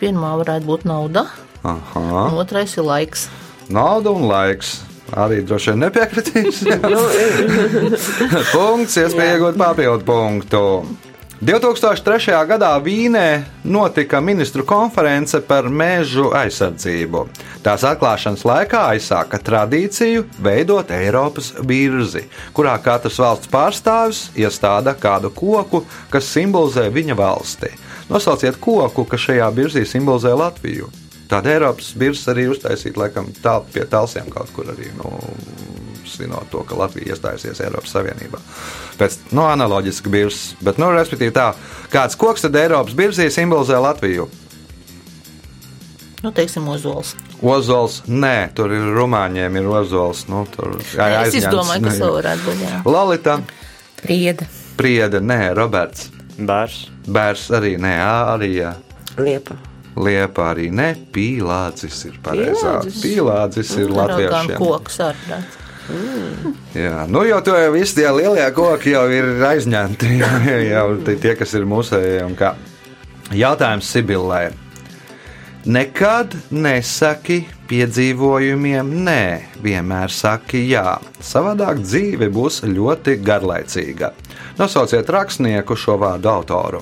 Pirmā 0.00 0.38
varētu 0.40 0.72
būt 0.72 0.88
nauda, 0.88 1.28
Aha. 1.60 2.06
un 2.30 2.40
otrais 2.40 2.80
ir 2.80 2.88
laiks. 2.88 3.28
Nauda 3.68 4.16
un 4.16 4.24
laiks. 4.32 4.78
Arī 5.18 5.42
droši 5.46 5.72
vien 5.72 5.86
nepiekritīs. 5.86 6.64
Punkts, 8.54 8.98
iespēja 9.02 9.38
iegūt 9.38 9.58
papildu 9.60 10.06
punktu. 10.06 10.64
2003. 11.40 12.34
gadā 12.44 12.74
Vīnē 12.84 13.46
notika 13.64 14.18
ministru 14.20 14.60
konference 14.68 15.38
par 15.40 15.70
mežu 15.72 16.26
aizsardzību. 16.36 17.22
Tās 17.64 17.86
atklāšanas 17.88 18.44
laikā 18.44 18.82
aizsāka 18.92 19.40
tradīciju 19.40 20.26
veidot 20.36 20.92
Eiropas 20.92 21.54
birzi, 21.64 22.26
kurā 22.52 22.76
katrs 22.84 23.16
valsts 23.24 23.48
pārstāvis 23.48 24.26
iestāda 24.36 24.92
kādu 24.92 25.32
koku, 25.32 25.86
kas 26.12 26.28
simbolizē 26.28 26.90
viņa 26.92 27.16
valsti. 27.16 27.72
Nosauciet 28.12 28.60
koku, 28.60 29.08
kas 29.08 29.30
šajā 29.30 29.48
birzī 29.56 29.88
simbolizē 29.88 30.36
Latviju. 30.36 30.92
Tāda 31.30 31.52
Eiropas 31.54 31.92
birža 31.98 32.32
arī 32.32 32.48
uztaisīta, 32.50 32.98
laikam, 33.04 33.28
tā 33.42 33.60
pie 33.70 33.84
talsiem 33.86 34.30
kaut 34.32 34.50
kur 34.56 34.72
arī. 34.72 34.90
Nu, 34.98 35.12
svinot 36.10 36.50
to, 36.50 36.64
ka 36.66 36.74
Latvija 36.74 37.14
iestājusies 37.14 37.60
Eiropas 37.62 37.92
Savienībā. 37.94 38.40
Pēc 38.98 39.16
no, 39.36 39.46
analoģiska 39.46 40.10
biržas, 40.10 40.56
bet, 40.64 40.80
nu, 40.82 40.90
respektīvi, 40.96 41.32
tā, 41.36 41.52
kāds 41.92 42.18
koks 42.18 42.42
tad 42.46 42.58
Eiropas 42.58 42.96
biržī 42.98 43.28
simbolizē 43.30 43.78
Latviju? 43.78 44.26
Nu, 46.20 46.32
teiksim, 46.36 46.66
ozols. 46.68 47.14
Ozols, 47.40 48.02
nē, 48.10 48.50
tur 48.58 48.74
ir 48.76 48.90
rumāņiem, 48.92 49.56
ir 49.56 49.70
ozols. 49.72 50.26
Nu, 50.28 50.42
tur 50.52 50.74
jā, 50.82 51.06
Es 51.22 51.30
aizņemts, 51.30 51.38
izdomāju, 51.46 51.86
kas 51.86 51.94
ne. 51.96 52.04
vēl 52.04 52.14
varētu 52.18 52.46
būt. 52.48 52.60
Jā. 52.66 52.82
Lalita, 52.84 53.38
Prieda. 54.02 54.50
Priede, 54.76 55.22
nē, 55.24 55.40
Roberts, 55.56 56.10
Bērs. 56.36 56.84
Bērs 57.08 57.48
arī 57.56 57.76
nē, 57.80 57.96
arī 58.34 58.54
jā. 58.58 58.74
Liepa. 59.16 59.56
Liepa 60.00 60.50
arī 60.54 60.68
nē, 60.72 60.90
pīlādzis 61.14 62.04
ir 62.08 62.20
pareizā. 62.24 62.76
Pīlādzis? 62.80 63.00
Pīlādzis 63.04 63.72
ir 63.78 63.90
Gan 63.90 63.98
latviešiem. 63.98 64.56
koks 64.60 65.00
arī. 65.08 65.40
Jā, 66.76 67.04
nu 67.10 67.24
jau 67.26 67.40
to 67.42 67.56
jau 67.58 67.70
visi 67.74 67.98
tie 67.98 68.10
lielie 68.14 68.46
koki 68.54 68.94
jau 68.94 69.04
ir 69.10 69.30
aizņemti. 69.42 70.10
Jau 70.70 70.86
tie, 71.08 71.34
kas 71.38 71.54
ir 71.58 71.66
mūsējie. 71.66 72.28
Jautājums 73.34 73.90
Sibillai. 73.90 74.50
Nekad 75.70 76.32
nesaki 76.56 77.42
piedzīvojumiem 77.68 78.94
nē, 79.04 79.24
vienmēr 79.60 80.14
saki 80.14 80.62
jā. 80.70 80.96
Savādāk 81.20 81.82
dzīve 81.84 82.30
būs 82.32 82.62
ļoti 82.64 83.18
garlaicīga. 83.20 84.14
Nosauciet 84.56 85.10
rakstnieku 85.12 85.76
šo 85.76 85.98
vārdu 86.00 86.32
autoru. 86.32 86.80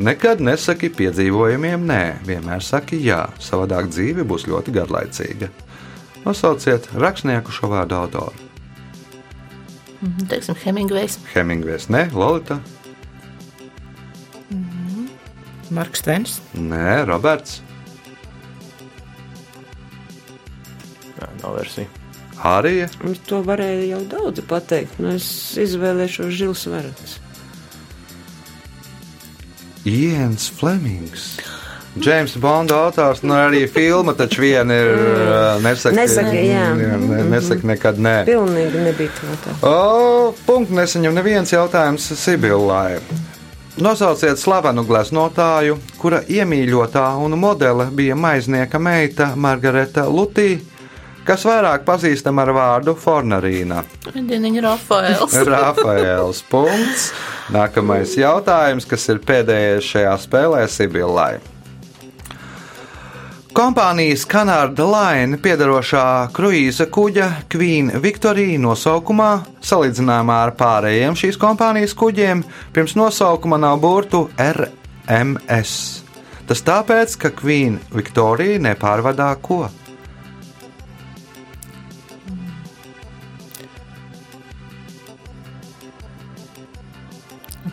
Nekad 0.00 0.40
nesaki 0.40 0.88
piedzīvojumiem 0.96 1.82
nē, 1.84 2.02
vienmēr 2.24 2.62
saki 2.64 2.96
jā. 3.04 3.26
Savādāk 3.42 3.90
dzīve 3.92 4.24
būs 4.24 4.46
ļoti 4.48 4.72
garlaicīga. 4.72 5.50
Nosauciet 6.24 6.88
rakstnieku 7.00 7.52
šo 7.52 7.68
vārdu 7.72 7.98
autoru. 7.98 8.32
Mhm, 10.00 10.26
Teiksim, 10.30 10.56
Hemingvejs. 10.64 11.18
Hemingvejs, 11.34 11.90
ne, 11.92 12.06
Lorita, 12.16 12.60
Marks 15.70 16.00
Tvens. 16.02 16.40
nē, 16.56 17.04
Roberts, 17.06 17.60
Jā, 21.20 21.26
nav 21.42 21.58
versija. 21.58 21.86
Hārija, 22.40 22.86
Nu, 23.04 23.12
To 23.28 23.42
varēja 23.44 23.84
jau 23.90 23.98
daudzi 24.08 24.40
pateikt. 24.48 24.96
Nu, 24.98 25.10
es 25.18 25.26
izvēlēšos 25.60 26.30
Žils 26.32 26.62
Verants. 26.72 27.18
Iens 29.84 30.50
Flemings. 30.58 31.38
Džeims 31.98 32.36
Bonda 32.36 32.76
autors, 32.84 33.22
nu 33.22 33.34
arī 33.34 33.64
filma 33.66 34.12
taču 34.14 34.44
viena 34.44 34.74
ir. 34.74 34.90
uh, 34.94 35.62
Nesaka, 35.62 35.94
Nesaka, 35.96 36.34
jā. 36.36 36.68
ne, 36.76 37.22
nesaka 37.32 37.66
nekad 37.66 37.98
nē. 37.98 38.14
Pilnīgi 38.28 38.84
nebija 38.84 39.34
tā. 39.42 39.56
O, 39.66 40.30
punktu 40.46 40.76
nesaņem 40.78 41.16
neviens 41.18 41.50
jautājums 41.52 42.06
Sibillai. 42.20 43.00
Nosauciet 43.80 44.38
slavenu 44.38 44.84
gleznotāju, 44.84 45.78
kura 45.98 46.20
iemīļotā 46.28 47.06
un 47.24 47.34
modele 47.40 47.88
bija 47.90 48.14
maiznieka 48.18 48.78
meita 48.78 49.32
Margarita 49.36 50.04
Lutī, 50.06 50.60
kas 51.28 51.44
vairāk 51.48 51.84
pazīstama 51.86 52.44
ar 52.46 52.54
vārdu 52.56 52.96
Fornarīna. 52.98 53.84
Dieniņa 54.14 54.64
Rafaels. 54.66 55.38
Rafaels. 55.52 56.42
Punkts. 56.50 57.10
Nākamais 57.54 58.16
jautājums, 58.18 58.86
kas 58.88 59.08
ir 59.10 59.22
pēdējais 59.26 59.94
šajā 59.94 60.18
spēlē 60.24 60.66
Sibillai. 60.70 61.38
Kompānijas 63.50 64.22
Canada 64.30 64.84
Line 64.86 65.40
piedarošā 65.42 66.30
kruīza 66.30 66.86
kuģa 66.86 67.26
Queen 67.50 67.90
Victoria 67.98 68.60
nosaukumā, 68.62 69.30
salīdzinājumā 69.66 70.36
ar 70.44 70.52
pārējiem 70.54 71.18
šīs 71.18 71.38
kompānijas 71.40 71.96
kuģiem, 71.98 72.44
pirms 72.70 72.94
nosaukuma 72.94 73.58
nav 73.58 73.80
burtu 73.82 74.28
RMS. 74.38 75.74
Tas 76.46 76.62
tāpēc, 76.66 77.18
ka 77.18 77.32
Queen 77.34 77.80
Victoria 77.90 78.62
nepārvadā 78.62 79.32
ko? 79.42 79.64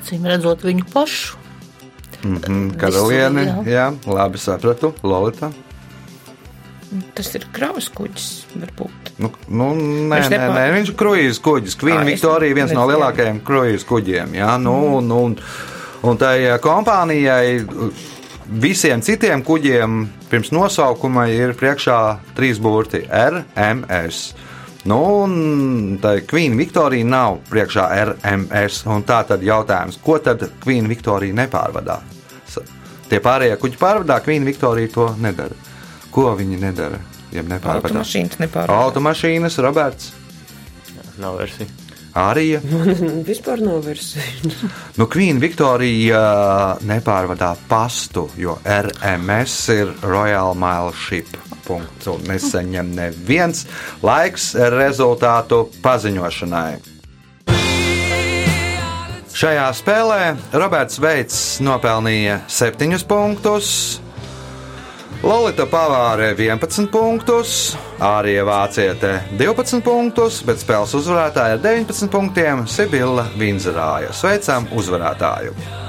Acīm 0.07 0.23
redzot 0.23 0.61
viņu 0.63 0.85
pašu. 0.87 1.35
Mm, 2.23 2.77
Karaliene, 2.79 3.41
jā. 3.43 3.55
jā, 3.67 3.87
labi 4.07 4.39
sapratu, 4.39 4.93
Lolita. 5.03 5.49
Tas 7.17 7.33
ir 7.35 7.43
kravas 7.51 7.89
kuģis, 7.91 8.29
varbūt. 8.53 9.11
Nu, 9.19 9.33
nu, 9.51 9.67
nē, 10.07 10.21
nē, 10.31 10.39
nē, 10.55 10.63
viņš 10.77 10.93
ir 10.93 10.97
kruīzes 11.01 11.41
kuģis. 11.43 11.75
Queen 11.81 12.07
Victoria 12.07 12.55
viens 12.55 12.71
no 12.71 12.87
lielākajiem 12.87 13.41
kruīzes 13.43 13.83
kuģiem. 13.89 14.37
Jā, 14.39 14.53
nu, 14.63 14.77
un, 15.01 15.11
un, 15.11 15.35
un 16.07 16.23
tai 16.23 16.55
kompānijai, 16.63 17.59
visiem 18.47 19.03
citiem 19.03 19.43
kuģiem, 19.43 20.05
pirms 20.31 20.55
nosaukuma 20.55 21.27
ir 21.35 21.51
priekšā 21.59 21.99
trīs 22.39 22.63
burti- 22.63 23.03
RMS. 23.27 24.29
Nu, 24.87 24.99
un 25.23 25.97
tai 26.01 26.21
Queen 26.27 26.55
Victoria 26.57 27.05
nav 27.05 27.41
priekšā 27.49 27.87
RMS. 28.03 28.85
un 28.87 29.03
Tā 29.07 29.23
tad 29.27 29.43
jautājums, 29.43 29.99
ko 30.03 30.19
tad 30.23 30.45
Queen 30.63 30.87
Victoria 30.87 31.35
nepārvadā? 31.35 31.99
Tie 33.07 33.19
pārējie 33.23 33.55
kuģi 33.59 33.79
pārvadā, 33.79 34.19
Queen 34.23 34.45
Victoria 34.47 34.87
to 34.91 35.09
nedara. 35.23 35.55
Ko 36.11 36.31
viņi 36.35 36.59
nedara? 36.59 36.99
Ja 37.31 37.43
nepārvadā? 37.43 37.91
Automašīnas 37.91 38.39
nepārāk. 38.39 38.87
Automašīnas, 38.87 39.59
Roberts, 39.63 40.13
Nav 41.17 41.39
versija. 41.39 41.86
Arija. 42.17 42.61
Vispār 43.31 43.61
nav 43.63 43.85
versija. 43.85 44.25
Nu, 44.97 45.05
Queen 45.05 45.41
Victoria 45.43 46.21
nepārvadā 46.87 47.53
pastu, 47.69 48.27
jo 48.37 48.57
RMS 48.65 49.57
ir 49.75 49.93
Royal 50.05 50.57
Mail 50.57 50.93
Ship. 50.97 51.29
Punkts. 51.67 52.07
Un 52.07 52.21
nesaņem 52.29 52.93
neviens 52.95 53.65
laiks 53.99 54.53
rezultātu 54.71 55.65
paziņošanai. 55.83 56.97
Šajā 59.37 59.67
spēlē 59.77 60.21
Roberts 60.57 60.97
Veits 60.97 61.41
nopelnīja 61.61 62.39
7 62.49 63.03
punktus, 63.05 63.67
Lolita 65.23 65.65
Pavāre 65.65 66.35
11 66.37 66.91
punktus, 66.93 67.73
Ārija 67.97 68.43
Vāciete 68.45 69.15
12 69.39 69.81
punktus, 69.81 70.43
bet 70.45 70.61
spēles 70.61 70.93
uzvarētāja 70.99 71.57
ar 71.57 71.63
19 71.65 72.13
punktiem 72.13 72.67
Sibila 72.69 73.25
Vinzerāja. 73.39 74.13
Sveicam 74.13 74.69
uzvarētāju! 74.77 75.86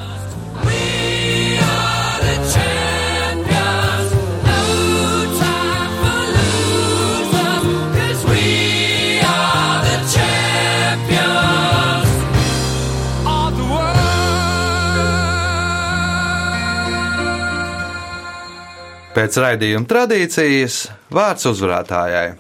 Pēc 19.19 19.35
raidījuma 19.43 19.89
tradīcijas 19.91 20.75
vārds 21.11 21.49
uzvarētājai. 21.51 22.37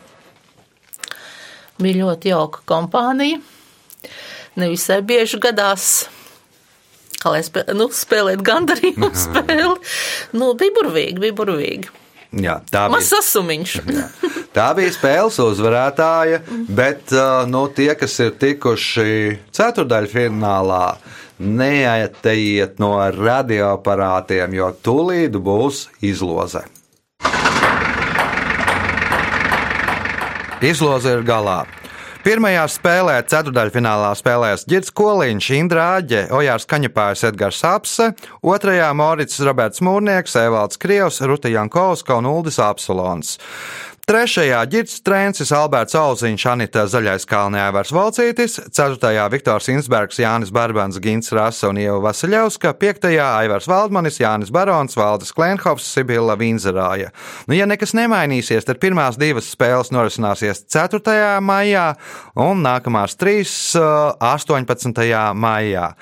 Bija 1.82 2.04
ļoti 2.04 2.30
jauka 2.30 2.60
kompānija. 2.70 3.40
Nevisai 4.62 5.00
bieži 5.02 5.40
gadās. 5.42 5.88
Kā 7.18 7.32
lai 7.34 7.40
spē, 7.42 7.64
nu, 7.74 7.88
spēlēt 7.90 8.44
gandarījumu 8.46 9.10
spēli. 9.24 9.74
Nu, 10.38 10.52
bija 10.60 10.76
burvīgi, 10.76 11.18
bija 11.26 11.34
burvīgi. 11.40 11.90
Jā, 12.36 12.58
tā 12.68 12.84
bija, 12.92 13.04
sasumiņš. 13.08 13.74
tā 14.56 14.66
bija 14.76 14.92
spēles 14.92 15.38
uzvarētāja, 15.40 16.42
bet 16.68 17.14
nu, 17.48 17.62
tie, 17.72 17.94
kas 17.96 18.18
ir 18.20 18.34
tikuši 18.36 19.38
ceturdaļfinālā, 19.56 20.84
neaiziet 21.38 22.82
no 22.82 22.92
radioaparātiem, 23.14 24.58
jo 24.58 24.72
tūlīt 24.84 25.38
būs 25.40 25.86
izloze. 26.04 26.66
Izloze 30.58 31.12
ir 31.14 31.22
galā. 31.22 31.62
Pirmajā 32.28 32.66
spēlē, 32.68 33.12
ceturdaļfinālā 33.24 34.10
spēlēs 34.18 34.66
Girts 34.68 34.92
Koliņš, 34.92 35.46
Indra 35.56 35.86
Āģe, 35.94 36.26
Ojārs 36.36 36.66
Kaņepājs, 36.68 37.22
Edgars 37.30 37.62
Apse, 37.64 38.10
otrajā 38.44 38.90
Morits 38.92 39.40
Roberts 39.48 39.80
Mūrnieks, 39.80 40.36
Evalds 40.36 40.76
Krievs, 40.76 41.22
Ruta 41.24 41.48
Jankovska 41.48 42.18
un 42.20 42.28
Uldis 42.28 42.60
Apsolons. 42.60 43.38
Trešajā 44.08 44.62
ģirts 44.72 45.02
Trēncis, 45.04 45.50
Alberts 45.52 45.92
Auziņš, 46.00 46.44
Anita 46.48 46.86
Zaļais 46.88 47.26
Kalnē, 47.28 47.66
Evers 47.68 47.90
Valcītis, 47.92 48.54
ceturtajā 48.72 49.26
Viktors 49.28 49.66
Insbergs, 49.68 50.16
Jānis 50.22 50.48
Barbans, 50.48 50.96
Gins 51.04 51.28
Rasa 51.36 51.68
un 51.68 51.76
Ieva 51.82 51.98
Vasiļevska, 52.06 52.72
piektajā 52.80 53.26
Aivars 53.42 53.68
Valdmanis, 53.68 54.16
Jānis 54.22 54.48
Barons, 54.54 54.96
Valdis 54.96 55.34
Klenhovs, 55.36 55.90
Sibila 55.92 56.38
Vinzerāja. 56.40 57.12
Nu, 57.50 57.58
ja 57.58 57.68
nekas 57.68 57.92
nemainīsies, 57.98 58.64
tad 58.64 58.80
pirmās 58.80 59.20
divas 59.20 59.52
spēles 59.52 59.92
norisināsies 59.92 60.64
4. 60.72 61.36
maijā 61.44 61.90
un 62.48 62.64
nākamās 62.64 63.20
trīs 63.20 63.52
uh, 63.76 64.16
18. 64.24 65.04
maijā. 65.36 65.92